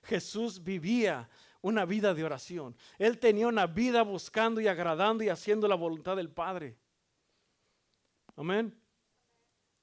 [0.04, 1.30] Jesús vivía
[1.62, 2.76] una vida de oración.
[2.98, 6.78] Él tenía una vida buscando y agradando y haciendo la voluntad del Padre.
[8.36, 8.76] Amén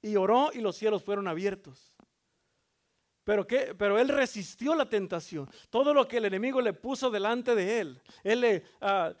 [0.03, 1.92] y oró y los cielos fueron abiertos.
[3.23, 3.73] Pero, qué?
[3.77, 5.49] Pero él resistió la tentación.
[5.69, 8.01] Todo lo que el enemigo le puso delante de él.
[8.23, 9.13] él le, ah,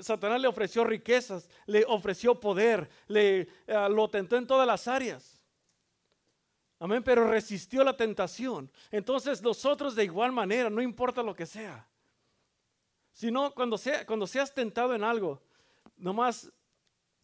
[0.00, 5.40] Satanás le ofreció riquezas, le ofreció poder, le, ah, lo tentó en todas las áreas.
[6.80, 8.70] Amén, pero resistió la tentación.
[8.90, 11.86] Entonces nosotros de igual manera, no importa lo que sea.
[13.12, 15.42] Sino cuando, sea, cuando seas tentado en algo,
[15.96, 16.50] nomás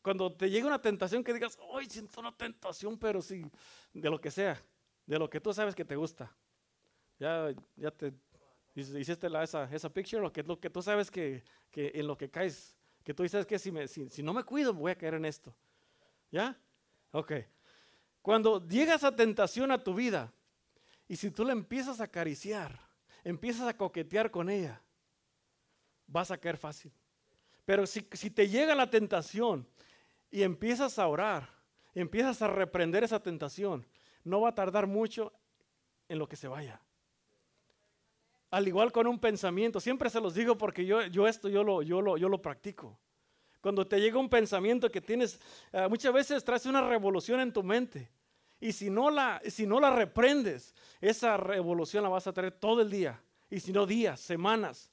[0.03, 3.45] cuando te llega una tentación que digas, hoy siento una tentación, pero sí,
[3.93, 4.63] de lo que sea,
[5.07, 6.35] de lo que tú sabes que te gusta.
[7.19, 8.13] Ya, ya te
[8.75, 12.19] hiciste la, esa, esa picture, lo que, lo que tú sabes que, que en lo
[12.19, 14.99] que caes, que tú dices que si, me, si, si no me cuido voy a
[14.99, 15.55] caer en esto.
[16.31, 16.59] ¿Ya?
[17.13, 17.33] Ok.
[18.21, 20.33] Cuando llega esa tentación a tu vida
[21.09, 22.79] y si tú la empiezas a acariciar,
[23.25, 24.83] empiezas a coquetear con ella,
[26.07, 26.93] vas a caer fácil.
[27.65, 29.67] Pero si, si te llega la tentación
[30.31, 31.49] y empiezas a orar,
[31.95, 33.87] empiezas a reprender esa tentación,
[34.27, 35.33] no va a tardar mucho
[36.09, 36.81] en lo que se vaya.
[38.51, 41.83] Al igual con un pensamiento, siempre se los digo porque yo, yo esto yo lo,
[41.83, 42.99] yo, lo, yo lo practico.
[43.61, 45.41] Cuando te llega un pensamiento que tienes,
[45.73, 48.11] eh, muchas veces traes una revolución en tu mente.
[48.61, 52.81] Y si no, la, si no la reprendes, esa revolución la vas a traer todo
[52.83, 53.21] el día.
[53.51, 54.91] Y si no días, semanas.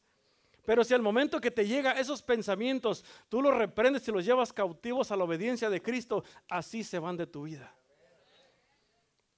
[0.66, 4.54] Pero si al momento que te llega esos pensamientos, tú los reprendes y los llevas
[4.54, 7.74] cautivos a la obediencia de Cristo, así se van de tu vida.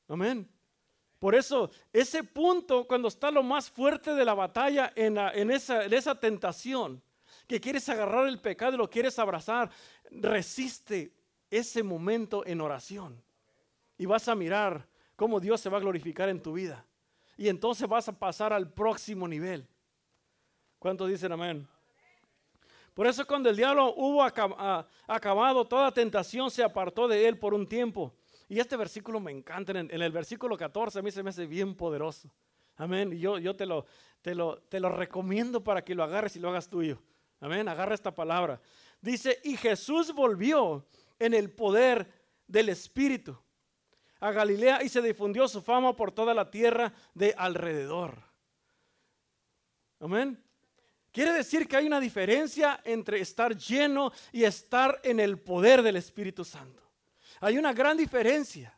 [0.07, 0.49] Amén.
[1.19, 6.19] Por eso, ese punto, cuando está lo más fuerte de la batalla en, esa, esa
[6.19, 7.01] tentación,
[7.47, 9.69] que quieres agarrar el pecado y lo quieres abrazar,
[10.11, 11.13] resiste
[11.49, 13.21] ese momento en oración.
[13.97, 16.85] Y vas a mirar cómo Dios se va a glorificar en tu vida.
[17.37, 19.67] Y entonces vas a pasar al próximo nivel.
[20.79, 21.67] ¿Cuántos dicen amén?
[22.93, 27.67] Por eso cuando el diablo hubo acabado toda tentación, se apartó de él por un
[27.67, 28.13] tiempo.
[28.47, 29.71] Y este versículo me encanta.
[29.77, 32.29] En, el versículo 14 a mí se me hace bien poderoso.
[32.77, 33.13] Amén.
[33.13, 33.85] Y yo, yo te, lo,
[34.21, 37.01] te, lo, te lo recomiendo para que lo agarres y lo hagas tuyo.
[37.39, 37.67] Amén.
[37.67, 38.59] Agarra esta palabra.
[39.01, 40.85] Dice, y Jesús volvió
[41.19, 42.07] en el poder
[42.47, 43.37] del Espíritu
[44.19, 48.17] a Galilea y se difundió su fama por toda la tierra de alrededor.
[49.99, 50.41] Amén.
[51.11, 55.95] Quiere decir que hay una diferencia entre estar lleno y estar en el poder del
[55.95, 56.84] Espíritu Santo.
[57.41, 58.75] Hay una gran diferencia.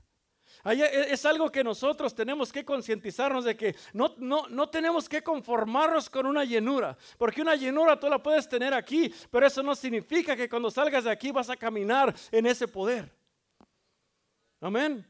[0.66, 5.24] E, es algo que nosotros tenemos que concientizarnos de que no, no, no tenemos que
[5.24, 9.76] conformarnos con una llenura, porque una llenura tú la puedes tener aquí, pero eso no
[9.76, 13.10] significa que cuando salgas de aquí vas a caminar en ese poder.
[14.60, 15.06] Amén.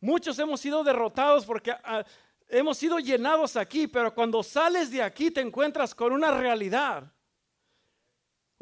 [0.00, 2.04] Muchos hemos sido derrotados porque ah,
[2.48, 7.10] hemos sido llenados aquí, pero cuando sales de aquí te encuentras con una realidad.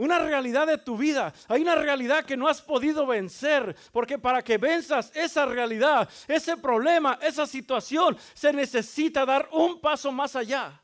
[0.01, 1.33] Una realidad de tu vida.
[1.49, 6.57] Hay una realidad que no has podido vencer, porque para que venzas esa realidad, ese
[6.57, 10.83] problema, esa situación, se necesita dar un paso más allá.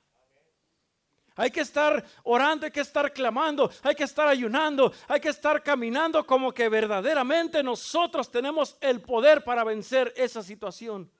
[1.34, 5.62] Hay que estar orando, hay que estar clamando, hay que estar ayunando, hay que estar
[5.62, 11.10] caminando como que verdaderamente nosotros tenemos el poder para vencer esa situación.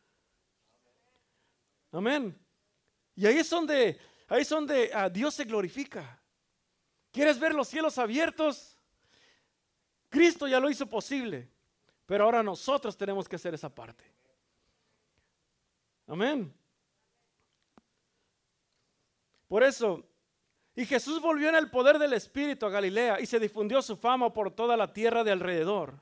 [1.93, 2.39] Amén.
[3.15, 6.21] Y ahí es donde, ahí es donde a ah, Dios se glorifica.
[7.17, 8.77] ¿Quieres ver los cielos abiertos?
[10.11, 11.49] Cristo ya lo hizo posible,
[12.05, 14.05] pero ahora nosotros tenemos que hacer esa parte.
[16.07, 16.55] Amén.
[19.49, 20.07] Por eso,
[20.75, 24.31] y Jesús volvió en el poder del Espíritu a Galilea y se difundió su fama
[24.31, 25.99] por toda la tierra de alrededor.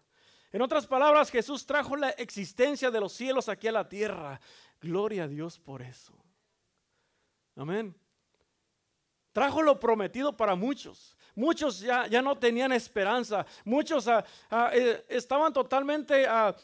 [0.50, 4.40] En otras palabras, Jesús trajo la existencia de los cielos aquí a la tierra.
[4.80, 6.12] Gloria a Dios por eso.
[7.54, 7.94] Amén.
[9.34, 11.16] Trajo lo prometido para muchos.
[11.36, 13.44] Muchos ya, ya no tenían esperanza.
[13.64, 16.54] Muchos ah, ah, eh, estaban totalmente ah,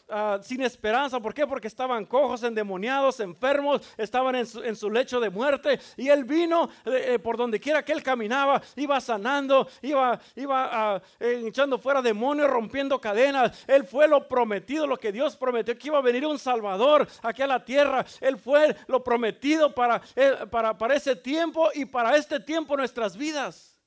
[0.43, 1.19] sin esperanza.
[1.19, 1.45] ¿Por qué?
[1.45, 5.81] Porque estaban cojos, endemoniados, enfermos, estaban en su, lecho de muerte.
[5.97, 11.03] Y Él vino eh, eh, por donde quiera que Él caminaba, iba sanando, iba, iba
[11.19, 13.65] echando fuera demonios, rompiendo cadenas.
[13.67, 17.43] Él fue lo prometido, lo que Dios prometió, que iba a venir un Salvador aquí
[17.43, 18.07] a la tierra.
[18.21, 20.01] Él fue lo prometido para,
[20.49, 23.80] para, para ese tiempo y para este tiempo nuestras vidas.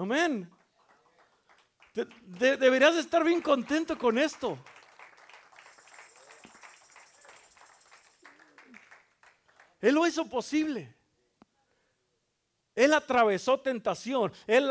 [0.00, 0.50] Amén.
[2.24, 4.58] deberías estar bien contento con esto.
[9.78, 10.96] Él lo hizo posible.
[12.74, 14.32] Él atravesó tentación.
[14.46, 14.70] Él,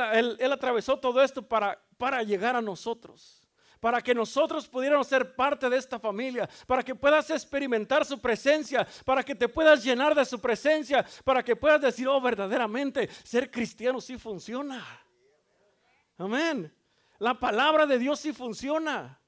[0.51, 3.35] atravesó todo esto para, para llegar a nosotros
[3.79, 8.85] para que nosotros pudiéramos ser parte de esta familia, para que puedas experimentar su presencia,
[9.05, 13.49] para que te puedas llenar de su presencia, para que puedas decir, oh, verdaderamente, ser
[13.49, 14.85] cristiano sí funciona.
[16.19, 16.71] Amén.
[17.17, 19.19] La palabra de Dios sí funciona.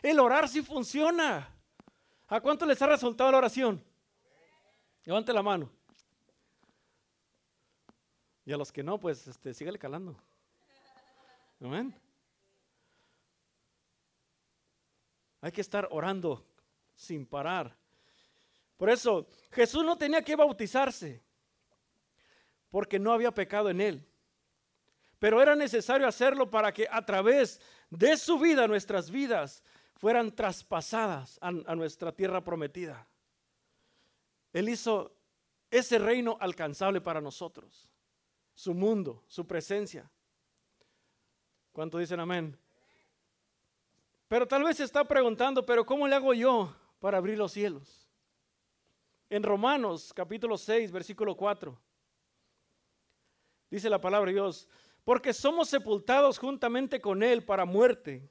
[0.00, 1.52] El orar sí funciona.
[2.28, 3.84] ¿A cuánto les ha resultado la oración?
[5.04, 5.68] Levante la mano.
[8.44, 10.16] Y a los que no, pues este, sígale calando.
[11.60, 11.94] Amén.
[15.40, 16.46] Hay que estar orando
[16.94, 17.76] sin parar.
[18.76, 21.20] Por eso Jesús no tenía que bautizarse,
[22.70, 24.07] porque no había pecado en él.
[25.18, 29.62] Pero era necesario hacerlo para que a través de su vida nuestras vidas
[29.96, 33.06] fueran traspasadas a, nuestra tierra prometida.
[34.52, 35.12] Él hizo
[35.70, 37.90] ese reino alcanzable para nosotros,
[38.54, 40.08] su mundo, su presencia.
[41.72, 42.56] ¿Cuánto dicen amén?
[44.28, 48.08] Pero tal vez se está preguntando, pero ¿cómo le hago yo para abrir los cielos?
[49.28, 51.76] En Romanos capítulo 6, versículo 4,
[53.70, 54.68] dice la palabra de Dios,
[55.08, 58.30] porque somos sepultados juntamente con Él para muerte.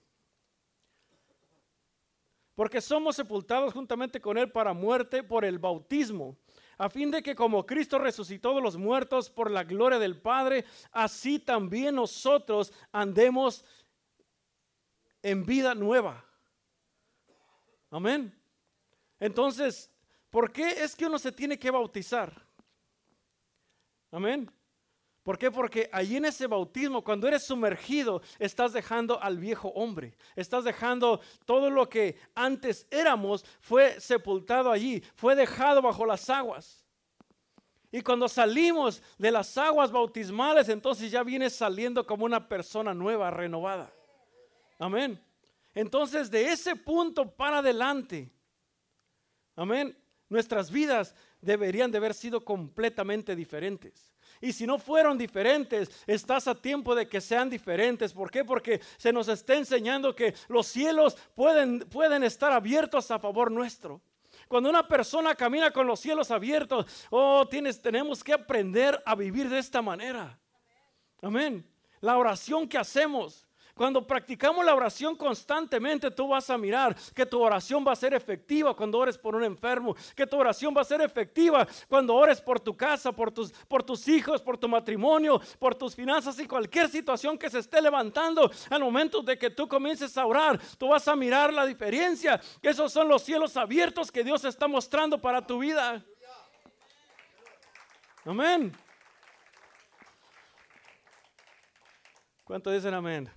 [2.54, 6.38] Porque somos sepultados juntamente con Él para muerte por el bautismo,
[6.78, 10.66] a fin de que como Cristo resucitó de los muertos por la gloria del Padre,
[10.92, 13.66] así también nosotros andemos
[15.24, 16.24] en vida nueva.
[17.90, 18.40] Amén.
[19.20, 19.90] Entonces,
[20.30, 22.40] ¿por qué es que uno se tiene que bautizar?
[24.12, 24.48] Amén.
[25.28, 25.52] ¿Por qué?
[25.52, 30.16] Porque allí en ese bautismo, cuando eres sumergido, estás dejando al viejo hombre.
[30.38, 36.86] Estás dejando todo lo que antes éramos, fue sepultado allí, fue dejado bajo las aguas.
[37.92, 43.30] Y cuando salimos de las aguas bautismales, entonces ya vienes saliendo como una persona nueva,
[43.30, 43.92] renovada.
[44.80, 45.22] Amén.
[45.76, 48.32] Entonces, de ese punto para adelante,
[49.58, 49.94] amén,
[50.30, 54.14] nuestras vidas deberían de haber sido completamente diferentes.
[54.42, 58.14] Y si no fueron diferentes, estás a tiempo de que sean diferentes.
[58.14, 58.44] ¿Por qué?
[58.46, 64.02] Porque se nos está enseñando que los cielos pueden, pueden estar abiertos a favor nuestro.
[64.48, 69.50] Cuando una persona camina con los cielos abiertos, oh, tienes, tenemos que aprender a vivir
[69.50, 70.40] de esta manera.
[71.22, 71.68] Amén.
[72.00, 73.47] La oración que hacemos
[73.78, 78.14] cuando practicamos la oración constantemente, tú vas a mirar que tu oración va a ser
[78.14, 82.42] efectiva cuando ores por un enfermo, que tu oración va a ser efectiva cuando ores
[82.42, 86.48] por tu casa, por tus, por tus hijos, por tu matrimonio, por tus finanzas y
[86.48, 88.50] cualquier situación que se esté levantando.
[88.70, 92.42] Al momento de que tú comiences a orar, tú vas a mirar la diferencia.
[92.62, 96.04] Esos son los cielos abiertos que Dios está mostrando para tu vida.
[98.26, 98.76] Amén.
[102.44, 103.30] ¿Cuánto dicen amén?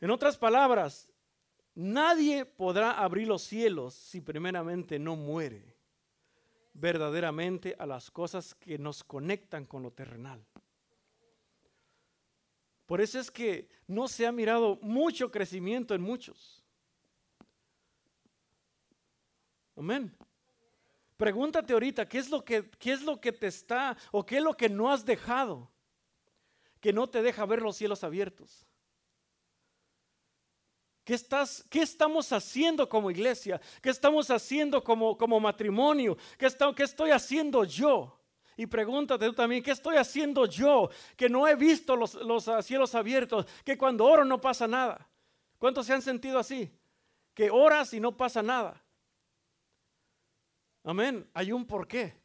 [0.00, 1.08] En otras palabras,
[1.74, 5.76] nadie podrá abrir los cielos si primeramente no muere.
[6.78, 10.44] verdaderamente a las cosas que nos conectan con lo terrenal.
[12.84, 16.62] Por eso es que no se ha mirado mucho crecimiento en muchos.
[19.74, 20.14] Amén.
[21.16, 24.42] Pregúntate ahorita, ¿qué es lo que, qué es lo que te está o qué es
[24.42, 25.70] lo que no has dejado
[26.86, 28.64] que no te deja ver los cielos abiertos?
[31.02, 33.60] ¿Qué, estás, ¿Qué estamos haciendo como iglesia?
[33.82, 36.16] ¿Qué estamos haciendo como, como matrimonio?
[36.38, 38.16] ¿Qué, está, ¿Qué estoy haciendo yo?
[38.56, 42.94] Y pregúntate tú también, ¿qué estoy haciendo yo que no he visto los, los cielos
[42.94, 43.46] abiertos?
[43.64, 45.08] Que cuando oro no pasa nada.
[45.58, 46.70] ¿Cuántos se han sentido así?
[47.34, 48.80] Que oras y no pasa nada.
[50.84, 51.28] Amén.
[51.34, 52.16] Hay un porqué.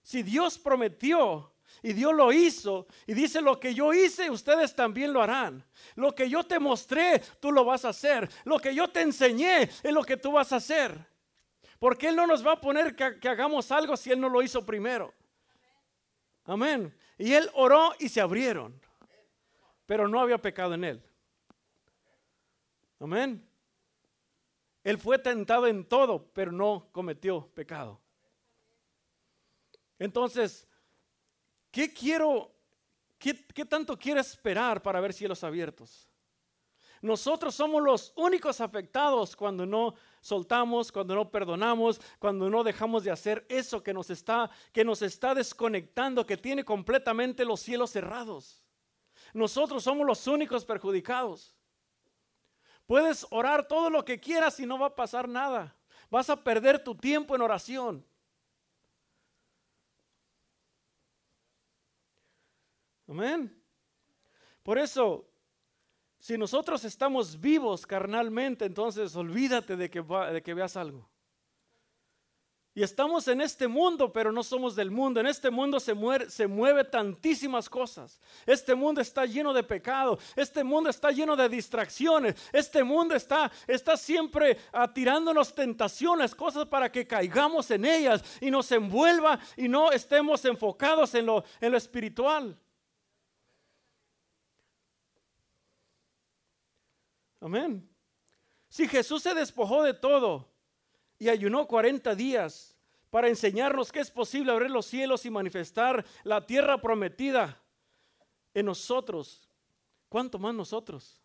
[0.00, 5.12] Si Dios prometió y Dios lo hizo y dice lo que yo hice, ustedes también
[5.12, 5.64] lo harán.
[5.94, 8.28] Lo que yo te mostré, tú lo vas a hacer.
[8.44, 10.96] Lo que yo te enseñé es lo que tú vas a hacer.
[11.78, 14.42] Porque Él no nos va a poner que, que hagamos algo si Él no lo
[14.42, 15.14] hizo primero.
[16.44, 16.94] Amén.
[17.18, 18.80] Y Él oró y se abrieron.
[19.86, 21.02] Pero no había pecado en Él.
[23.00, 23.48] Amén.
[24.84, 28.00] Él fue tentado en todo, pero no cometió pecado.
[29.98, 30.66] Entonces,
[31.72, 32.54] ¿qué quiero,
[33.18, 36.08] qué, tanto quiere esperar para ver cielos abiertos?
[37.00, 43.10] Nosotros somos los únicos afectados cuando no soltamos, cuando no perdonamos, cuando no dejamos de
[43.10, 48.62] hacer eso que nos está que nos está desconectando, que tiene completamente los cielos cerrados.
[49.34, 51.56] Nosotros somos los únicos perjudicados.
[52.86, 55.74] Puedes orar todo lo que quieras y no va a pasar nada.
[56.08, 58.06] Vas a perder tu tiempo en oración.
[63.12, 63.54] Amén.
[64.62, 65.28] Por eso,
[66.18, 71.12] si nosotros estamos vivos carnalmente, entonces olvídate de que, de que veas algo.
[72.74, 75.20] Y estamos en este mundo, pero no somos del mundo.
[75.20, 78.18] En este mundo se, muere, se mueve tantísimas cosas.
[78.46, 80.18] Este mundo está lleno de pecado.
[80.34, 82.34] Este mundo está lleno de distracciones.
[82.50, 84.56] Este mundo está, está siempre
[84.94, 91.14] tirándonos tentaciones, cosas para que caigamos en ellas y nos envuelva y no estemos enfocados
[91.14, 92.58] en lo, en lo espiritual.
[97.42, 97.86] Amén.
[98.68, 100.52] Si Jesús se despojó de todo,
[101.22, 102.76] y ayunó 40 días
[103.08, 107.62] para enseñarnos que es posible abrir los cielos y manifestar la tierra prometida
[108.52, 109.48] en nosotros.
[110.08, 111.22] ¿Cuánto más nosotros?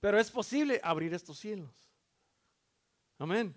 [0.00, 1.70] Pero es posible abrir estos cielos.
[3.16, 3.54] Amén.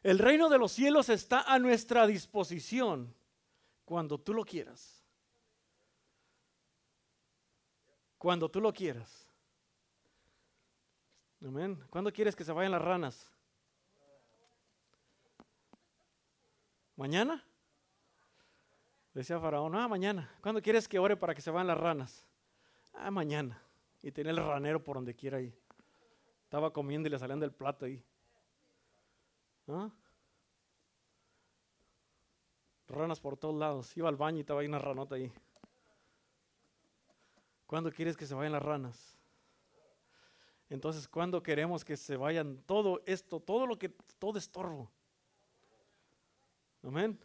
[0.00, 3.12] El reino de los cielos está a nuestra disposición
[3.84, 5.03] cuando tú lo quieras.
[8.24, 9.28] Cuando tú lo quieras.
[11.44, 11.78] Amén.
[11.90, 13.30] ¿Cuándo quieres que se vayan las ranas?
[16.96, 17.44] ¿Mañana?
[19.12, 20.34] Decía Faraón, ah, mañana.
[20.40, 22.26] ¿Cuándo quieres que ore para que se vayan las ranas?
[22.94, 23.60] Ah, mañana.
[24.02, 25.54] Y tenía el ranero por donde quiera ahí.
[26.44, 28.02] Estaba comiendo y le salían del plato ahí.
[29.68, 29.90] ¿Ah?
[32.88, 33.94] Ranas por todos lados.
[33.98, 35.30] Iba al baño y estaba ahí una ranota ahí.
[37.74, 39.18] ¿Cuándo quieres que se vayan las ranas?
[40.70, 43.88] Entonces, cuando queremos que se vayan todo esto, todo lo que,
[44.20, 44.92] todo estorbo?
[46.84, 47.18] Amén.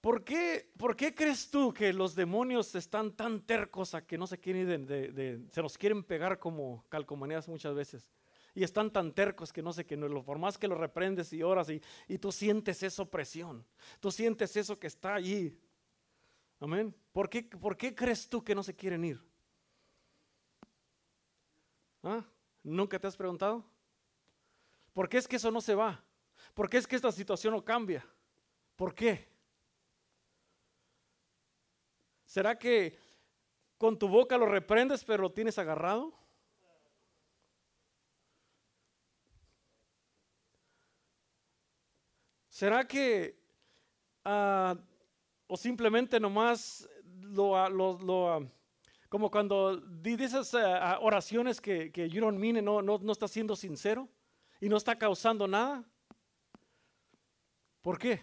[0.00, 4.26] ¿Por qué, ¿Por qué crees tú que los demonios están tan tercos a que no
[4.26, 8.10] se quieren de, se nos quieren pegar como calcomanías muchas veces?
[8.52, 11.44] Y están tan tercos que no sé que no, por más que lo reprendes y
[11.44, 13.64] oras y, y tú sientes esa opresión,
[14.00, 15.56] tú sientes eso que está allí.
[16.60, 16.94] Amén.
[17.12, 19.20] ¿Por qué, ¿Por qué crees tú que no se quieren ir?
[22.02, 22.24] ¿Ah?
[22.62, 23.64] ¿Nunca te has preguntado?
[24.92, 26.04] ¿Por qué es que eso no se va?
[26.54, 28.06] ¿Por qué es que esta situación no cambia?
[28.76, 29.28] ¿Por qué?
[32.24, 32.98] ¿Será que
[33.78, 36.12] con tu boca lo reprendes pero lo tienes agarrado?
[42.48, 43.36] ¿Será que
[44.24, 44.76] ah,
[45.46, 48.48] o simplemente nomás lo, lo
[49.14, 53.54] como cuando dices eh, oraciones que, que you don't mean, no, no, no está siendo
[53.54, 54.08] sincero
[54.60, 55.84] y no está causando nada.
[57.80, 58.20] ¿Por qué?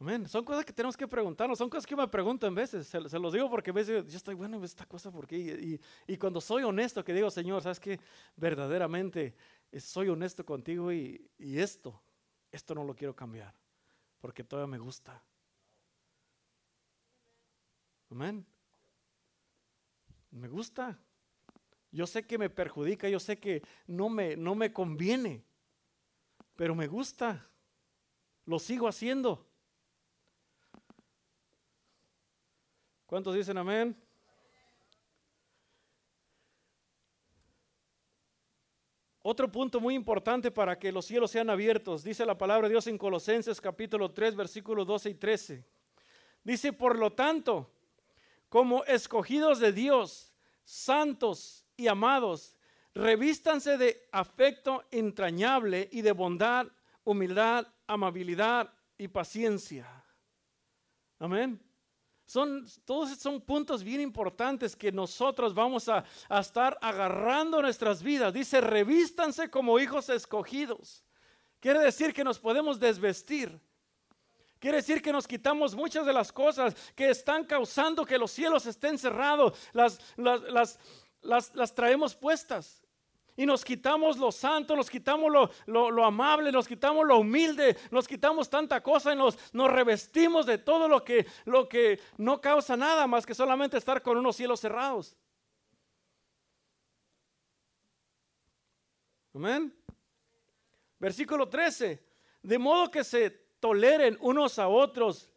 [0.00, 0.26] Amén.
[0.26, 3.48] Son cosas que tenemos que preguntarnos, son cosas que me preguntan veces, se, los digo
[3.48, 5.36] porque a veces yo estoy bueno esta cosa, ¿por qué?
[5.38, 5.80] Y,
[6.12, 8.00] y, cuando soy honesto, que digo, Señor, ¿sabes que
[8.34, 9.36] Verdaderamente
[9.70, 12.02] eh, soy honesto contigo y, y esto,
[12.50, 13.54] esto no lo quiero cambiar,
[14.20, 15.22] porque todavía me gusta.
[18.10, 18.46] Amén.
[20.30, 20.98] Me gusta.
[21.90, 25.44] Yo sé que me perjudica, yo sé que no me, no me conviene,
[26.56, 27.48] pero me gusta.
[28.44, 29.46] Lo sigo haciendo.
[33.06, 33.96] ¿Cuántos dicen amén?
[39.30, 42.86] Otro punto muy importante para que los cielos sean abiertos, dice la palabra de Dios
[42.86, 45.64] en Colosenses capítulo 3, versículos 12 y 13.
[46.42, 47.70] Dice, por lo tanto,
[48.48, 50.32] como escogidos de Dios,
[50.64, 52.56] santos y amados,
[52.94, 56.66] revístanse de afecto entrañable y de bondad,
[57.04, 60.06] humildad, amabilidad y paciencia.
[61.18, 61.67] Amén.
[62.28, 68.34] Son, todos son puntos bien importantes que nosotros vamos a, a estar agarrando nuestras vidas.
[68.34, 71.02] Dice, revístanse como hijos escogidos.
[71.58, 73.58] Quiere decir que nos podemos desvestir.
[74.58, 78.66] Quiere decir que nos quitamos muchas de las cosas que están causando que los cielos
[78.66, 79.58] estén cerrados.
[79.72, 80.78] Las, las, las,
[81.22, 82.84] las, las traemos puestas.
[83.38, 85.32] Y nos quitamos lo santo, nos quitamos
[85.66, 90.58] lo, amable, nos quitamos lo humilde, nos quitamos tanta cosa y nos, nos revestimos de
[90.58, 94.58] todo lo que, lo que no causa nada más que solamente estar con unos cielos
[94.58, 95.16] cerrados.
[99.32, 99.72] Amén.
[100.98, 102.02] Versículo 13.
[102.42, 103.30] De modo que se
[103.60, 105.30] toleren unos a otros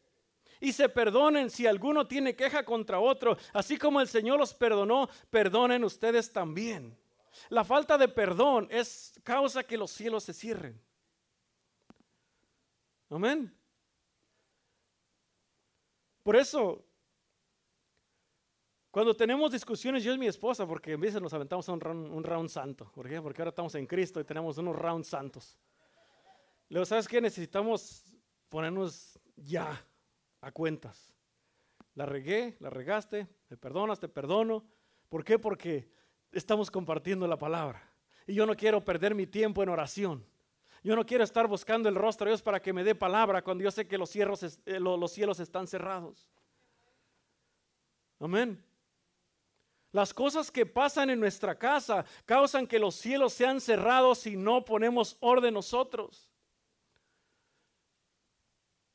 [0.60, 5.08] y se perdonen si alguno tiene queja contra otro, así como el Señor los perdonó,
[5.30, 7.00] perdonen ustedes también.
[7.50, 10.82] La falta de perdón es causa que los cielos se cierren.
[13.10, 13.54] Amén.
[16.24, 16.86] Por eso,
[18.92, 22.50] cuando tenemos discusiones, yo y mi esposa, porque a veces nos aventamos round, un round
[22.50, 23.22] santo, ¿por qué?
[23.22, 25.58] Porque ahora estamos en Cristo y tenemos unos rounds santos.
[26.70, 27.20] Luego, ¿sabes qué?
[27.20, 28.04] Necesitamos
[28.50, 29.86] ponernos ya
[30.42, 31.14] a cuentas.
[31.96, 34.64] La regué, la regaste, me perdonas, te perdono.
[35.10, 35.38] ¿Por qué?
[35.40, 35.92] Porque
[36.32, 37.82] estamos compartiendo la palabra.
[38.28, 40.26] Y yo no quiero perder mi tiempo en oración.
[40.84, 43.64] Yo no quiero estar buscando el rostro de Dios para que me dé palabra cuando
[43.64, 46.28] yo sé que los cielos, eh, los cielos están cerrados.
[48.20, 48.64] Amén.
[49.92, 54.64] Las cosas que pasan en nuestra casa causan que los cielos sean cerrados si no
[54.64, 56.31] ponemos orden nosotros.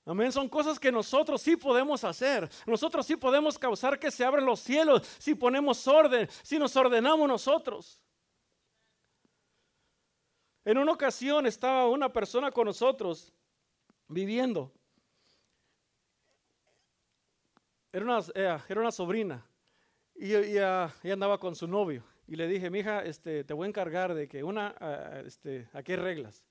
[0.09, 0.31] Amén.
[0.31, 2.49] Son cosas que nosotros sí podemos hacer.
[2.65, 7.27] Nosotros sí podemos causar que se abran los cielos si ponemos orden, si nos ordenamos
[7.27, 8.01] nosotros.
[10.65, 13.33] En una ocasión estaba una persona con nosotros
[14.07, 14.73] viviendo.
[17.93, 19.45] Era una, eh, era una sobrina
[20.15, 22.05] y, ella andaba con su novio.
[22.29, 25.93] Y le dije, mija, este, te voy a encargar de que una, ah, este, aquí
[25.93, 26.45] hay reglas.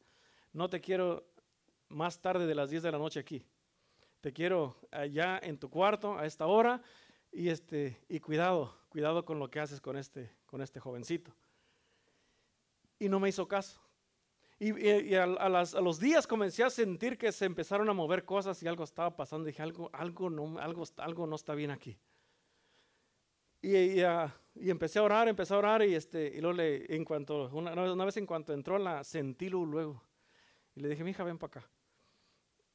[0.51, 1.25] No te quiero
[1.89, 3.45] más tarde de las 10 de la noche aquí.
[4.21, 6.81] Te quiero allá en tu cuarto a esta hora
[7.31, 11.35] y, este, y cuidado, cuidado con lo que haces con este, con este jovencito.
[12.97, 13.81] Y no me hizo caso.
[14.57, 15.25] Y, a,
[15.81, 19.45] los días comencé a sentir que se empezaron a mover cosas y algo estaba pasando.
[19.45, 21.97] Dije, algo, algo, no, algo, algo no está bien aquí.
[23.61, 23.99] Y,
[24.69, 28.05] empecé a orar, empecé a orar y, este, y luego le, en cuanto, una, una,
[28.05, 30.01] vez en cuanto entró la sentí luego.
[30.73, 31.69] Y le dije, mi hija, ven para acá.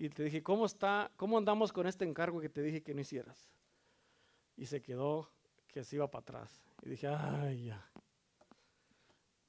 [0.00, 1.12] Y te dije, ¿cómo está?
[1.18, 3.52] ¿Cómo andamos con este encargo que te dije que no hicieras?
[4.56, 5.30] Y se quedó
[5.68, 6.64] que se iba para atrás.
[6.80, 7.86] Y dije, ay, ya.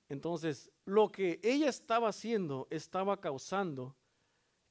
[0.10, 3.95] Entonces, lo que ella estaba haciendo estaba causando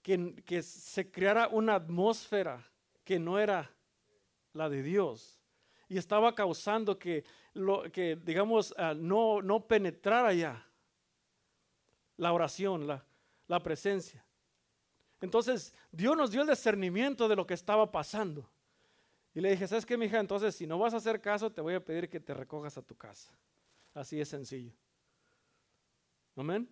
[0.03, 2.70] que, que se creara una atmósfera
[3.03, 3.74] que no era
[4.53, 5.41] la de Dios.
[5.89, 7.24] Y estaba causando que,
[7.55, 10.62] lo, que digamos, ah, no, no penetrara ya
[12.18, 13.03] la oración, la,
[13.49, 14.22] la presencia.
[15.21, 18.49] Entonces, Dios nos dio el discernimiento de lo que estaba pasando.
[19.35, 20.18] Y le dije, ¿sabes qué, mija?
[20.18, 22.83] Entonces, si no vas a hacer caso, te voy a pedir que te recojas a
[22.83, 23.31] tu casa.
[23.95, 24.73] Así es sencillo.
[26.37, 26.68] Amén.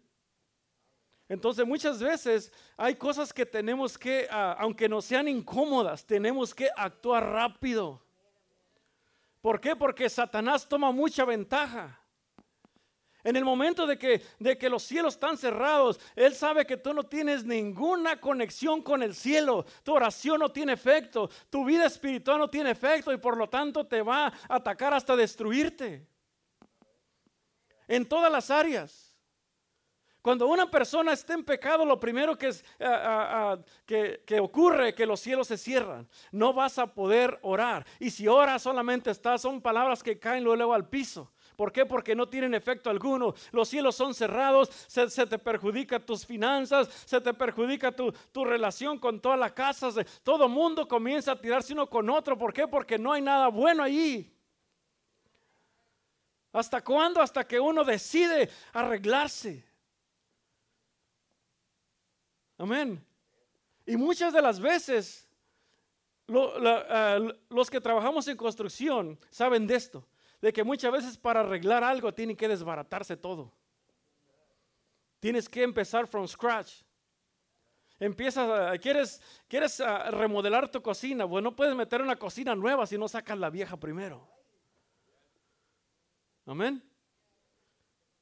[1.28, 6.70] Entonces muchas veces hay cosas que tenemos que, ah, aunque no sean incómodas, tenemos que
[6.74, 8.03] actuar rápido.
[9.42, 9.76] ¿Por qué?
[9.76, 12.01] Porque Satanás toma mucha ventaja.
[13.29, 16.95] En el momento de que, de que los cielos están cerrados, Él sabe que tú
[16.95, 19.66] no tienes ninguna conexión con el cielo.
[19.83, 21.29] Tu oración no tiene efecto.
[21.51, 25.14] Tu vida espiritual no tiene efecto y por lo tanto te va a atacar hasta
[25.14, 26.07] destruirte.
[27.87, 29.14] En todas las áreas.
[30.22, 32.64] Cuando una persona está en pecado, lo primero que, es,
[33.85, 36.09] que, que, ocurre que los cielos se cierran.
[36.33, 37.85] No vas a poder orar.
[38.01, 41.31] Y si oras solamente estás, son palabras que caen luego al piso.
[41.59, 41.84] ¿Por qué?
[41.84, 43.34] Porque no tienen efecto alguno.
[43.50, 49.18] Los cielos son cerrados, se, te perjudica tus finanzas, se te perjudica tu, relación con
[49.18, 49.96] todas las casas.
[50.22, 52.38] Todo mundo comienza a tirarse uno con otro.
[52.38, 52.68] ¿Por qué?
[52.68, 54.32] Porque no hay nada bueno allí.
[56.52, 57.20] ¿Hasta cuándo?
[57.20, 59.66] Hasta que uno decide arreglarse.
[62.56, 63.04] Amén.
[63.84, 65.28] Y muchas de las veces
[66.28, 70.06] ah, los que trabajamos en construcción saben de esto,
[70.41, 73.53] de que muchas veces para arreglar algo tiene que desbaratarse todo.
[75.20, 76.82] Tienes que empezar from scratch.
[77.99, 81.24] Empiezas, quieres, quieres ah, remodelar tu cocina.
[81.24, 84.28] Bueno, no puedes meter una cocina nueva si no sacas la vieja primero.
[86.47, 86.88] Amén.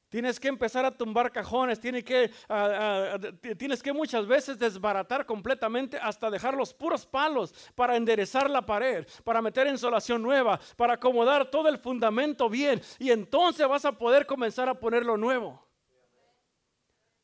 [0.09, 5.25] Tienes que empezar a tumbar cajones, tienes que, ah, ah, tienes que muchas veces desbaratar
[5.25, 10.93] completamente hasta dejar los puros palos para enderezar la pared, para meter insolación nueva, para
[10.93, 15.67] acomodar todo el fundamento bien y entonces vas a poder comenzar a poner lo nuevo.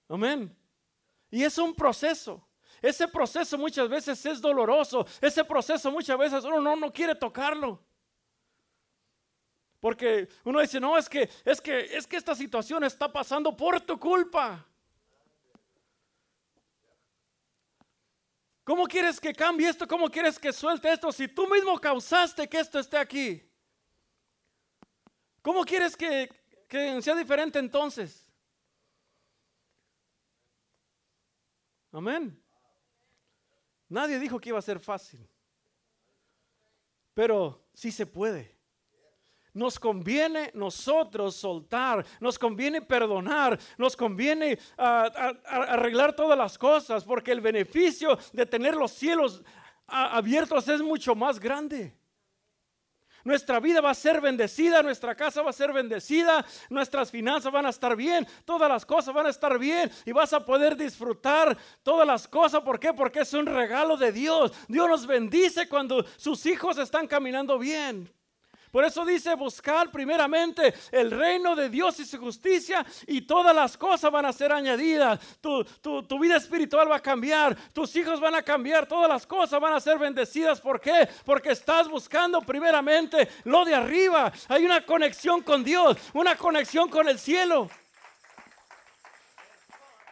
[0.10, 0.54] Amén.
[1.32, 2.46] Y es un proceso.
[2.82, 5.08] Ese proceso muchas veces es doloroso.
[5.22, 7.80] Ese proceso muchas veces uno no, no quiere tocarlo.
[9.84, 13.82] Porque uno dice, no, es que, es que, es que esta situación está pasando por
[13.82, 14.66] tu culpa.
[18.64, 19.86] ¿Cómo quieres que cambie esto?
[19.86, 23.46] ¿Cómo quieres que suelte esto si tú mismo causaste que esto esté aquí?
[25.42, 26.30] ¿Cómo quieres que,
[26.70, 28.32] que sea diferente entonces?
[31.92, 32.42] Amén.
[33.90, 35.30] Nadie dijo que iba a ser fácil.
[37.14, 38.53] Pero sí se puede.
[39.54, 47.32] Nos conviene nosotros soltar, nos conviene perdonar, nos conviene ah, arreglar todas las cosas, porque
[47.32, 49.43] el beneficio de tener los cielos
[49.88, 51.95] abiertos es mucho más grande.
[53.24, 57.66] Nuestra vida va a ser bendecida, nuestra casa va a ser bendecida, nuestras finanzas van
[57.66, 61.58] a estar bien, todas las cosas van a estar bien y vas a poder disfrutar
[61.84, 62.62] todas las cosas.
[62.62, 62.91] ¿Por qué?
[62.91, 64.51] Porque es un regalo de Dios.
[64.68, 68.12] Dios nos bendice cuando sus hijos están caminando bien.
[68.74, 73.78] Por eso dice, buscar primeramente el reino de Dios y su justicia y todas las
[73.78, 75.19] cosas van a ser añadidas.
[75.39, 79.61] Tu, tu, vida espiritual va a cambiar, tus hijos van a cambiar, todas las cosas
[79.61, 80.59] van a ser bendecidas.
[80.59, 81.07] ¿Por qué?
[81.24, 84.34] Porque estás buscando primeramente lo de arriba.
[84.47, 87.69] Hay una conexión con Dios, una conexión con el cielo.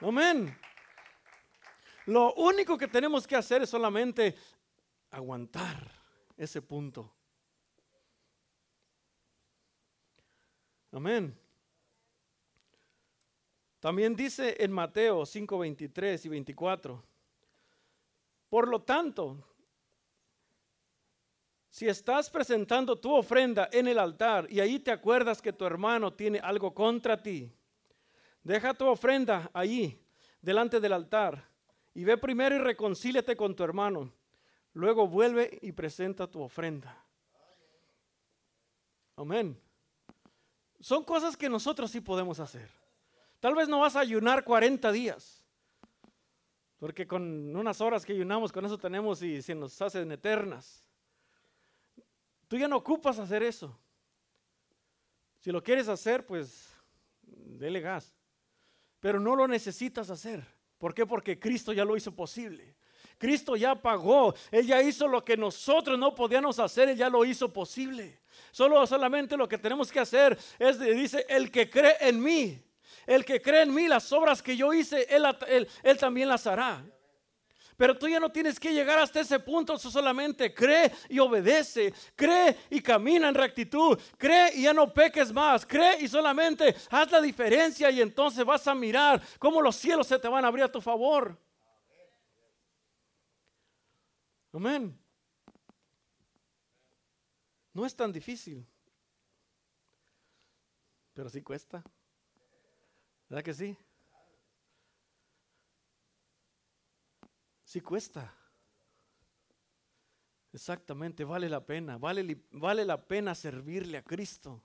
[0.01, 0.55] Amén.
[2.05, 4.35] Lo único que tenemos que hacer es solamente
[5.09, 5.91] aguantar
[6.37, 7.11] ese punto.
[10.91, 11.37] Amén.
[13.79, 17.03] También dice en Mateo 5, 23 y 24.
[18.49, 19.43] Por lo tanto,
[21.69, 26.13] si estás presentando tu ofrenda en el altar y ahí te acuerdas que tu hermano
[26.13, 27.49] tiene algo contra ti,
[28.43, 30.05] deja tu ofrenda ahí,
[30.41, 31.49] delante del altar,
[31.93, 34.13] y ve primero y reconcíliate con tu hermano.
[34.73, 37.05] Luego vuelve y presenta tu ofrenda.
[39.15, 39.59] Amén.
[40.81, 42.69] Son cosas que nosotros sí podemos hacer.
[43.39, 45.43] Tal vez no vas a ayunar 40 días,
[46.77, 50.83] porque con unas horas que ayunamos, con eso tenemos y se nos hacen eternas.
[52.47, 53.79] Tú ya no ocupas hacer eso.
[55.39, 56.69] Si lo quieres hacer, pues
[57.21, 58.13] dele gas.
[58.99, 60.45] Pero no lo necesitas hacer.
[60.77, 61.05] ¿Por qué?
[61.05, 62.75] Porque Cristo ya lo hizo posible.
[63.21, 64.33] Cristo ya pagó.
[64.49, 66.89] Él ya hizo lo que nosotros no podíamos hacer.
[66.89, 68.19] Él ya lo hizo posible.
[68.51, 72.59] Solo solamente lo que tenemos que hacer es, dice, el que cree en mí,
[73.05, 76.83] el que cree en mí, las obras que yo hice, él, también las hará.
[77.77, 82.57] Pero tú ya no tienes que llegar hasta ese punto, solamente cree y obedece, cree
[82.71, 87.21] y camina en rectitud, cree y ya no peques más, cree y solamente haz la
[87.21, 90.71] diferencia y entonces vas a mirar cómo los cielos se te van a abrir a
[90.71, 91.37] tu favor.
[94.53, 94.97] Amén.
[97.73, 98.67] No es tan difícil,
[101.13, 101.83] pero sí cuesta.
[103.29, 103.77] ¿Verdad que sí?
[107.63, 108.35] Sí cuesta.
[110.51, 114.61] Exactamente, vale la pena, vale, vale la pena servirle a Cristo.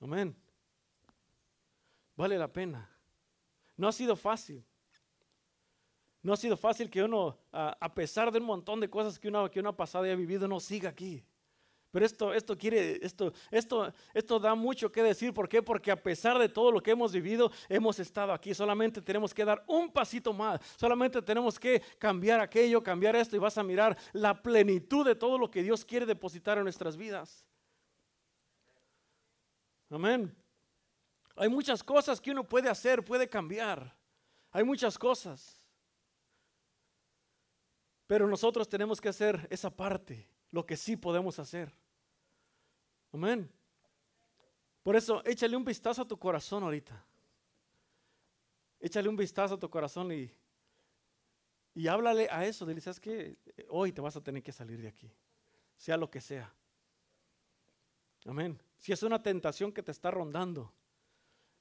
[0.00, 0.34] Amén.
[2.16, 2.90] Vale la pena.
[3.76, 4.64] No ha sido fácil.
[6.28, 9.50] No ha sido fácil que uno, a, pesar de un montón de cosas que uno,
[9.50, 11.24] que ha pasado y ha vivido, no siga aquí.
[11.90, 15.32] Pero esto, esto quiere, esto, esto, esto da mucho que decir.
[15.32, 15.62] ¿Por qué?
[15.62, 18.52] Porque a pesar de todo lo que hemos vivido, hemos estado aquí.
[18.52, 20.60] Solamente tenemos que dar un pasito más.
[20.76, 25.38] Solamente tenemos que cambiar aquello, cambiar esto y vas a mirar la plenitud de todo
[25.38, 27.42] lo que Dios quiere depositar en nuestras vidas.
[29.88, 30.36] Amén.
[31.36, 33.96] Hay muchas cosas que uno puede hacer, puede cambiar.
[34.50, 35.57] Hay muchas cosas.
[38.08, 41.72] Pero nosotros tenemos que hacer esa parte lo que sí podemos hacer.
[43.12, 43.52] Amén.
[44.82, 47.04] Por eso, échale un vistazo a tu corazón ahorita.
[48.80, 50.32] Échale un vistazo a tu corazón y,
[51.74, 52.64] y háblale a eso.
[52.64, 53.36] Dile, ¿sabes qué?
[53.68, 55.12] Hoy te vas a tener que salir de aquí,
[55.76, 56.50] sea lo que sea.
[58.24, 58.58] Amén.
[58.78, 60.72] Si es una tentación que te está rondando.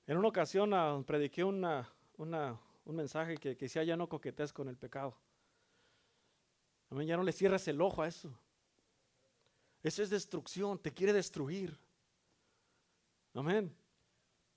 [0.06, 4.54] En una ocasión uh, prediqué una, una, un mensaje que, que decía, ya no coquetes
[4.54, 5.18] con el pecado.
[6.90, 8.32] Amén, ya no le cierres el ojo a eso.
[9.84, 11.78] Eso es destrucción, te quiere destruir.
[13.34, 13.76] Amén.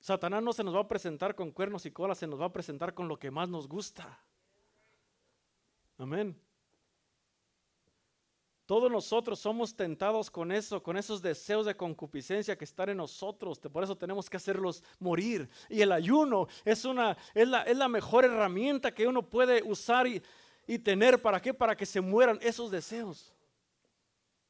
[0.00, 2.52] Satanás no se nos va a presentar con cuernos y colas, se nos va a
[2.52, 4.18] presentar con lo que más nos gusta.
[5.98, 6.34] Amén.
[8.64, 13.58] Todos nosotros somos tentados con eso, con esos deseos de concupiscencia que están en nosotros.
[13.58, 15.50] Por eso tenemos que hacerlos morir.
[15.68, 20.06] Y el ayuno es, una, es, la, es la mejor herramienta que uno puede usar
[20.06, 20.22] y,
[20.70, 21.20] y tener.
[21.20, 21.52] ¿Para qué?
[21.52, 23.34] Para que se mueran esos deseos.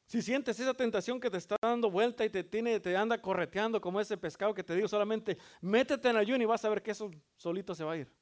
[0.04, 3.80] Si sientes esa tentación que te está dando vuelta y te, tiene, te anda correteando
[3.80, 6.90] como ese pescado que te digo solamente, métete en ayuno y vas a ver que
[6.90, 8.12] eso solito se va a ir.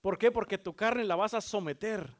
[0.00, 0.30] ¿Por qué?
[0.30, 2.10] Porque tu carne la vas a someter.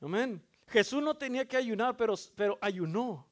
[0.00, 0.42] Amén.
[0.68, 3.28] Jesús no tenía que ayunar, pero, pero ayunó.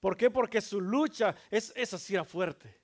[0.00, 0.30] ¿Por qué?
[0.30, 2.80] Porque su lucha es esa sí era fuerte.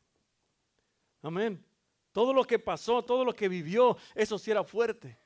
[1.22, 1.64] Amén.
[2.12, 5.18] Todo lo que pasó, todo lo que vivió, eso sí era fuerte.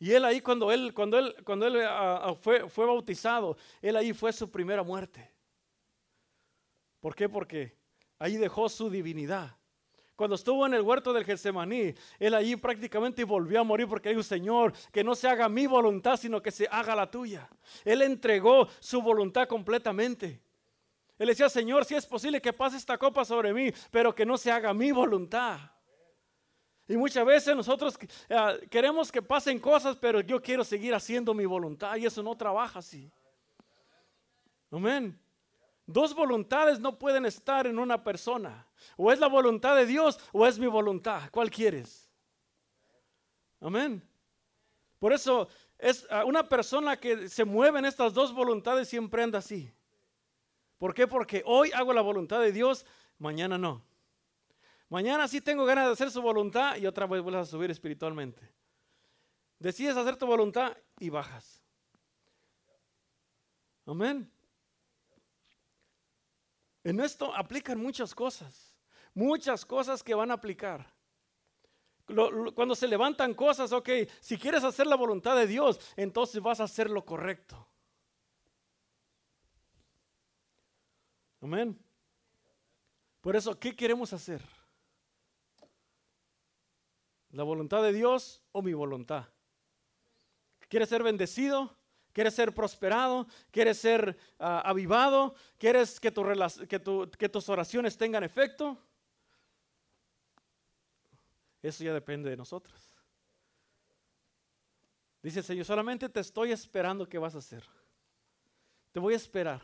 [0.00, 3.94] Y él ahí cuando él, cuando él, cuando él ah, ah, fue, fue bautizado, él
[3.96, 5.30] ahí fue su primera muerte.
[7.00, 7.28] ¿Por qué?
[7.28, 7.76] Porque
[8.18, 9.54] ahí dejó su divinidad.
[10.16, 14.22] Cuando estuvo en el huerto del Getsemaní, él allí prácticamente volvió a morir porque dijo,
[14.22, 17.48] Señor, que no se haga mi voluntad, sino que se haga la tuya.
[17.84, 20.40] Él entregó su voluntad completamente.
[21.18, 24.38] Él decía, Señor, si es posible que pase esta copa sobre mí, pero que no
[24.38, 25.58] se haga mi voluntad.
[26.90, 27.96] Y muchas veces nosotros
[28.28, 32.36] eh, queremos que pasen cosas, pero yo quiero seguir haciendo mi voluntad y eso no
[32.36, 33.08] trabaja así.
[34.72, 35.16] Amén.
[35.86, 38.66] Dos voluntades no pueden estar en una persona.
[38.96, 41.30] O es la voluntad de Dios o es mi voluntad.
[41.30, 42.10] ¿Cuál quieres?
[43.60, 44.02] Amén.
[44.98, 45.46] Por eso
[45.78, 49.72] es ah, una persona que se mueve en estas dos voluntades siempre anda así.
[50.76, 51.06] ¿Por qué?
[51.06, 52.84] Porque hoy hago la voluntad de Dios,
[53.16, 53.88] mañana no.
[54.90, 58.42] Mañana sí tengo ganas de hacer su voluntad y otra vez vuelves a subir espiritualmente.
[59.60, 61.62] Decides hacer tu voluntad y bajas.
[63.86, 64.28] Amén.
[66.82, 68.74] En esto aplican muchas cosas,
[69.14, 70.92] muchas cosas que van a aplicar.
[72.56, 73.88] cuando se levantan cosas, ok,
[74.20, 77.68] si quieres hacer la voluntad de Dios, entonces vas a hacer lo correcto.
[81.40, 81.78] Amén.
[83.20, 84.42] Por eso, ¿qué queremos hacer?
[87.32, 89.28] ¿La voluntad de Dios o mi voluntad?
[90.68, 91.76] ¿Quieres ser bendecido?
[92.12, 93.26] ¿Quieres ser prosperado?
[93.50, 95.34] ¿Quieres ser ah, avivado?
[95.58, 96.12] ¿Quieres que,
[97.18, 98.76] que tus oraciones tengan efecto?
[101.62, 102.90] Eso ya depende de nosotros.
[105.22, 107.62] Dice el Señor, solamente te estoy esperando qué vas a hacer.
[108.92, 109.60] Te voy a esperar.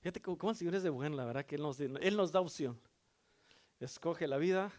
[0.00, 2.40] Fíjate cómo el Señor es de bueno, la verdad que Él nos, Él nos da
[2.40, 2.80] opción.
[3.78, 4.72] Escoge la vida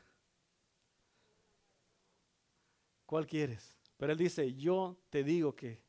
[3.08, 3.76] ¿Cuál quieres?
[3.95, 5.82] Pero él dice, yo te digo que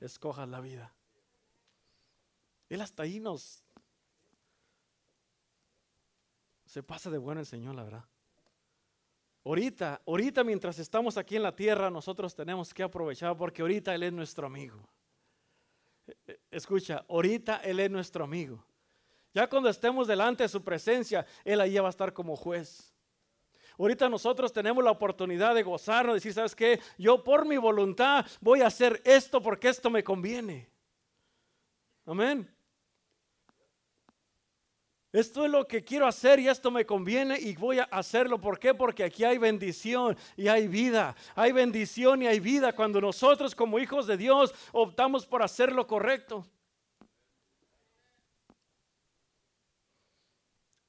[0.00, 0.92] escojas la vida.
[2.70, 3.62] Él hasta ahí nos...
[6.64, 8.04] Se pasa de bueno el Señor, la verdad.
[9.44, 14.02] Ahorita, ahorita mientras estamos aquí en la tierra, nosotros tenemos que aprovechar porque ahorita Él
[14.02, 14.88] es nuestro amigo.
[16.06, 18.64] E, e, escucha, ahorita Él es nuestro amigo.
[19.34, 22.95] Ya cuando estemos delante de su presencia, Él ahí va a estar como juez.
[23.78, 26.80] Ahorita nosotros tenemos la oportunidad de gozarnos, decir, ¿sabes qué?
[26.96, 30.70] Yo por mi voluntad voy a hacer esto porque esto me conviene.
[32.06, 32.50] Amén.
[35.12, 38.40] Esto es lo que quiero hacer y esto me conviene y voy a hacerlo.
[38.40, 38.74] ¿Por qué?
[38.74, 41.16] Porque aquí hay bendición y hay vida.
[41.34, 45.86] Hay bendición y hay vida cuando nosotros como hijos de Dios optamos por hacer lo
[45.86, 46.46] correcto.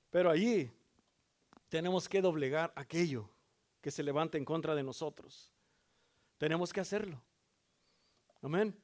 [0.09, 0.71] Pero allí
[1.69, 3.29] tenemos que doblegar aquello
[3.81, 5.51] que se levanta en contra de nosotros.
[6.37, 7.21] Tenemos que hacerlo.
[8.41, 8.75] Amén.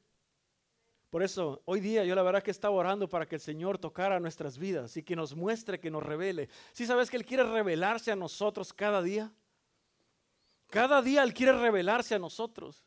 [1.09, 4.19] Por eso, hoy día yo la verdad que estaba orando para que el Señor tocara
[4.19, 6.49] nuestras vidas y que nos muestre, que nos revele.
[6.71, 9.31] Si sabes que Él quiere revelarse a nosotros cada día?
[10.71, 12.83] Cada día Él quiere revelarse a nosotros.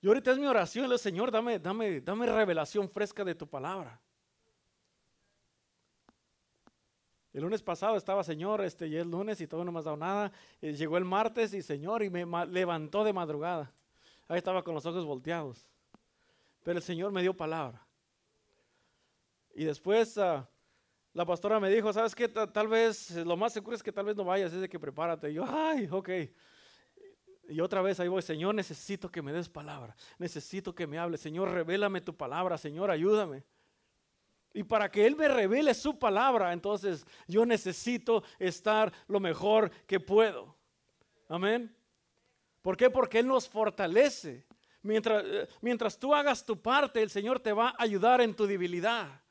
[0.00, 4.00] Y ahorita es mi oración, el Señor, dame, dame, dame revelación fresca de tu palabra.
[7.32, 9.96] El lunes pasado estaba Señor, este, y el lunes y todo no me has dado
[9.96, 10.32] nada.
[10.60, 13.72] llegó el martes y Señor, y me levantó de madrugada.
[14.28, 15.66] Ahí estaba con los ojos volteados.
[16.62, 17.84] Pero el Señor me dio palabra.
[19.54, 20.48] Y después ah,
[21.14, 22.28] la pastora me dijo, ¿sabes qué?
[22.28, 25.30] tal vez, lo más seguro es que tal vez no vayas, es de que prepárate.
[25.30, 26.10] Y yo, ay, ok.
[27.48, 31.20] Y otra vez ahí voy, Señor, necesito que me des palabra, necesito que me hables,
[31.20, 33.44] Señor, revélame tu palabra, Señor, ayúdame.
[34.54, 39.98] Y para que Él me revele su palabra, entonces yo necesito estar lo mejor que
[39.98, 40.54] puedo.
[41.28, 41.74] Amén.
[42.60, 42.90] ¿Por qué?
[42.90, 44.46] Porque Él nos fortalece.
[44.82, 48.46] Mientras, eh, mientras tú hagas tu parte, el Señor te va a ayudar en tu
[48.46, 49.22] debilidad.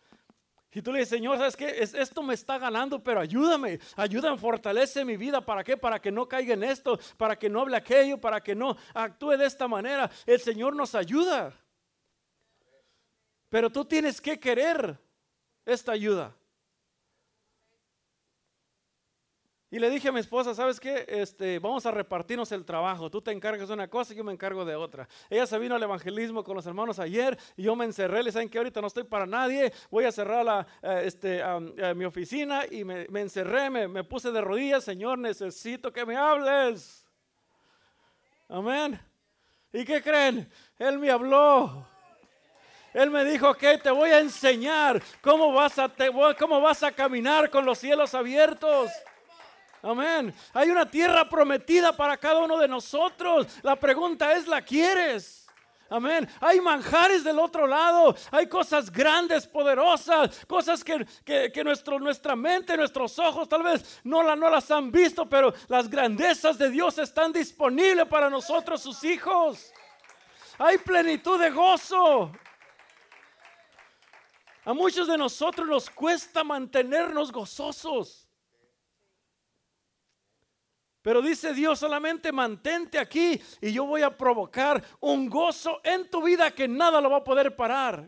[0.74, 1.82] Y tú le dices, Señor, ¿sabes qué?
[1.82, 5.42] esto me está ganando, pero ayúdame, ayúdame, fortalece mi vida.
[5.42, 5.76] ¿Para qué?
[5.76, 9.32] Para que no caiga en esto, para que no hable aquello, para que no actúe
[9.32, 10.10] de esta manera.
[10.26, 11.54] El Señor nos ayuda.
[13.50, 14.98] Pero tú tienes que querer
[15.66, 16.36] esta ayuda.
[19.74, 21.06] Y le dije a mi esposa, ¿sabes qué?
[21.08, 23.10] Este, vamos a repartirnos el trabajo.
[23.10, 25.08] Tú te encargas de una cosa y yo me encargo de otra.
[25.30, 28.22] Ella se vino al evangelismo con los hermanos ayer y yo me encerré.
[28.22, 29.72] Le saben que ahorita no estoy para nadie.
[29.90, 31.42] Voy a cerrar la, eh, este,
[31.96, 34.84] mi oficina y me, encerré, me, me puse de rodillas.
[34.84, 37.06] Señor, necesito que me hables.
[38.50, 39.00] Amén.
[39.72, 40.52] ¿Y qué creen?
[40.78, 41.88] Él me habló.
[42.94, 45.92] Él me dijo que te voy a enseñar cómo vas a,
[46.38, 48.92] cómo vas a caminar con los cielos abiertos.
[49.84, 50.34] Amén.
[50.54, 53.48] Hay una tierra prometida para cada uno de nosotros.
[53.64, 55.48] La pregunta es, ¿la quieres?
[55.90, 56.30] Amén.
[56.40, 58.16] Hay manjares del otro lado.
[58.32, 60.46] Hay cosas grandes, poderosas.
[60.46, 64.92] Cosas que, que, nuestro, nuestra mente, nuestros ojos tal vez no, la, no las han
[64.92, 65.28] visto.
[65.28, 69.74] Pero las grandezas de Dios están disponibles para nosotros, sus hijos.
[70.60, 72.32] Hay plenitud de gozo.
[74.64, 78.28] A muchos de nosotros nos cuesta mantenernos gozosos.
[81.02, 86.22] Pero dice Dios, solamente mantente aquí y yo voy a provocar un gozo en tu
[86.22, 88.08] vida que nada lo va a poder parar.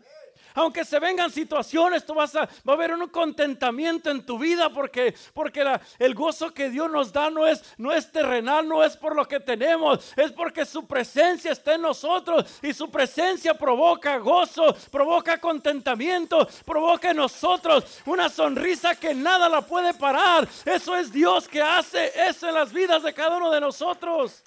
[0.54, 4.70] Aunque se vengan situaciones, tú vas a, va a haber un contentamiento en tu vida
[4.70, 5.66] porque, porque
[6.00, 9.28] el gozo que Dios nos da no es, no es terrenal, no es por lo
[9.28, 15.40] que tenemos, es porque su presencia está en nosotros y su presencia provoca gozo, provoca
[15.40, 20.48] contentamiento, provoca en nosotros una sonrisa que nada la puede parar.
[20.66, 24.44] Eso es Dios que hace eso en las vidas de cada uno de nosotros.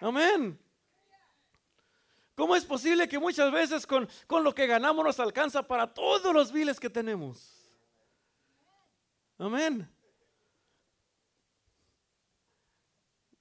[0.00, 0.61] Amén.
[2.34, 4.08] ¿Cómo es posible que muchas veces con,
[4.42, 7.58] lo que ganamos nos alcanza para todos los viles que tenemos?
[9.38, 9.88] Amén.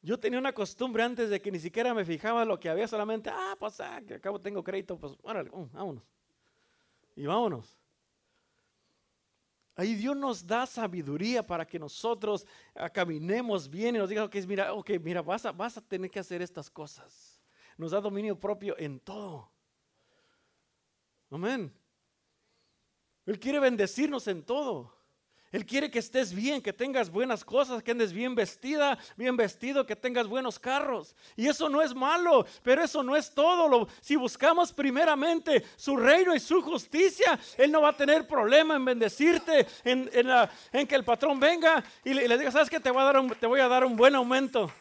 [0.01, 3.29] Yo tenía una costumbre antes de que ni siquiera me fijaba lo que había, solamente,
[3.29, 6.03] ah, pues ah, que acabo tengo crédito, pues órale, uh, vámonos.
[7.15, 7.77] Y vámonos.
[9.75, 14.35] Ahí Dios nos da sabiduría para que nosotros ah, caminemos bien y nos diga, ok,
[14.47, 17.30] mira, okay, mira vas, a, vas a tener que hacer estas cosas
[17.81, 19.49] nos da dominio propio en todo.
[21.31, 21.73] Amén.
[23.25, 24.93] Él quiere bendecirnos en todo.
[25.51, 29.83] Él quiere que estés bien, que tengas buenas cosas, que andes bien vestida, bien vestido,
[29.87, 31.15] que tengas buenos carros.
[31.35, 33.87] Y eso no es malo, pero eso no es todo.
[33.99, 38.85] si buscamos primeramente su reino y su justicia, Él no va a tener problema en
[38.85, 42.79] bendecirte, en, que el patrón venga y le, diga, ¿sabes qué?
[42.79, 44.71] Te voy, a dar te voy a dar un buen aumento.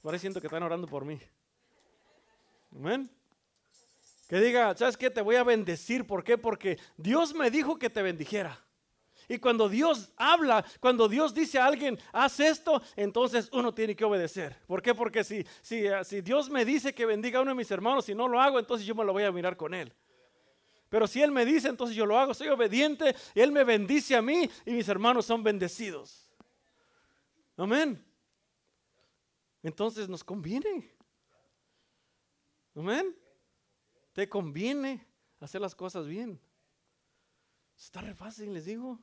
[0.00, 1.20] Por ahí siento que están orando por mí.
[2.74, 3.10] Amén.
[4.28, 5.10] Que diga, ¿sabes qué?
[5.10, 6.06] Te voy a bendecir.
[6.06, 6.36] ¿Por qué?
[6.38, 8.60] Porque Dios me dijo que te bendijera.
[9.28, 14.04] Y cuando Dios habla, cuando Dios dice a alguien, haz esto, entonces uno tiene que
[14.04, 14.56] obedecer.
[14.66, 14.94] ¿Por qué?
[14.94, 18.14] Porque si, si, si Dios me dice que bendiga a uno de mis hermanos y
[18.14, 19.92] no lo hago, entonces yo me lo voy a mirar con él.
[20.94, 24.22] Pero si Él me dice, entonces yo lo hago, soy obediente, Él me bendice a
[24.22, 26.28] mí y mis hermanos son bendecidos.
[27.56, 28.04] Amén.
[29.62, 30.93] Entonces nos conviene.
[32.74, 33.16] Amén.
[34.12, 35.06] Te conviene
[35.40, 36.40] hacer las cosas bien.
[37.76, 38.98] Está re fácil, les digo.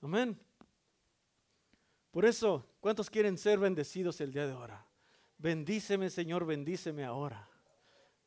[0.00, 0.38] Amén.
[2.10, 4.86] Por eso, ¿cuántos quieren ser bendecidos el día de ahora?
[5.38, 7.48] Bendíceme, Señor, bendíceme ahora.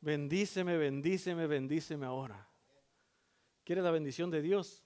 [0.00, 2.48] Bendíceme, bendíceme, bendíceme ahora.
[3.64, 4.84] ¿Quieres la bendición de Dios?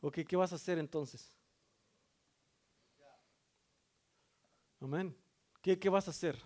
[0.00, 1.36] Ok, ¿qué vas a hacer entonces?
[4.80, 5.16] Amén.
[5.74, 6.40] ¿Qué, vas a hacer?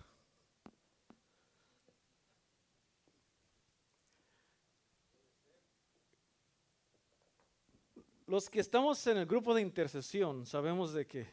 [8.25, 11.27] Los que estamos en el grupo de intercesión sabemos de que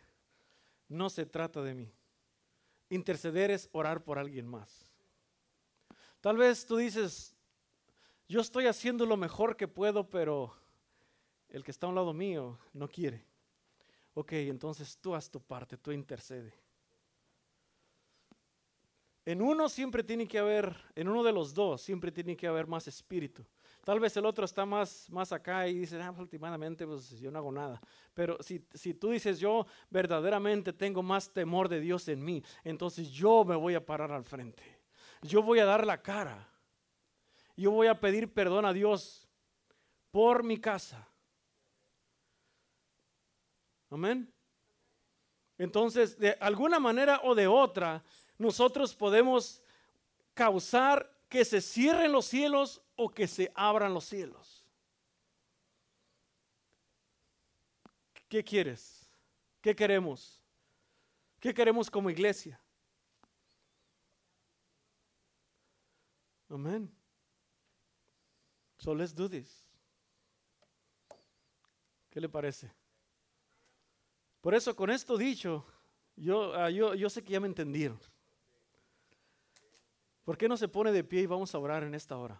[0.88, 1.90] no se trata de mí.
[2.90, 4.92] Interceder es orar por alguien más.
[6.20, 7.34] Tal vez tú dices,
[8.28, 10.52] yo estoy haciendo lo mejor que puedo, pero
[11.48, 13.24] el que está a un lado mío no quiere.
[14.12, 16.67] Ok, entonces tú haz tu parte, tú intercede.
[19.28, 22.66] En uno siempre tiene que haber, en uno de los dos siempre tiene que haber
[22.66, 23.44] más espíritu.
[23.84, 27.30] Tal vez el otro está más, más acá y dice, ah, pues, últimamente pues yo
[27.30, 27.78] no hago nada.
[28.14, 33.10] Pero si, si tú dices, yo verdaderamente tengo más temor de Dios en mí, entonces
[33.10, 34.62] yo me voy a parar al frente.
[35.20, 36.48] Yo voy a dar la cara.
[37.54, 39.28] Yo voy a pedir perdón a Dios
[40.10, 41.06] por mi casa.
[43.90, 44.32] Amén.
[45.58, 48.02] Entonces, de alguna manera o de otra,
[48.38, 49.60] nosotros podemos
[50.32, 54.64] causar que se cierren los cielos o que se abran los cielos.
[58.28, 59.10] ¿Qué quieres?
[59.60, 60.40] ¿Qué queremos?
[61.40, 62.60] ¿Qué queremos como iglesia?
[66.48, 66.90] Amén.
[68.78, 69.66] So let's do this.
[72.10, 72.70] ¿Qué le parece?
[74.40, 75.66] Por eso, con esto dicho,
[76.16, 77.98] yo, ah, yo, yo sé que ya me entendieron.
[80.28, 82.38] ¿Por qué no se pone de pie y vamos a orar en esta hora?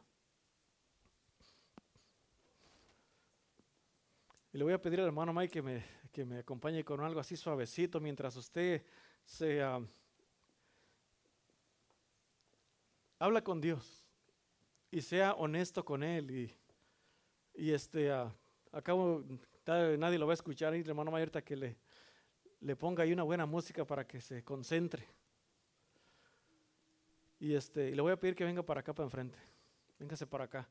[4.53, 7.19] Y le voy a pedir al hermano Mike que me, que me acompañe con algo
[7.19, 8.85] así suavecito mientras usted
[9.25, 9.81] se ah,
[13.19, 14.05] habla con Dios
[14.91, 16.31] y sea honesto con Él.
[16.31, 16.55] Y,
[17.55, 18.31] y este, uh,
[18.71, 19.25] acabo,
[19.67, 21.79] nadie lo va a escuchar, y el hermano Mayerta que le,
[22.61, 25.18] le ponga ahí una buena música para que se concentre.
[27.41, 29.39] Y este, y le voy a pedir que venga para acá para enfrente.
[29.99, 30.69] Véngase para acá.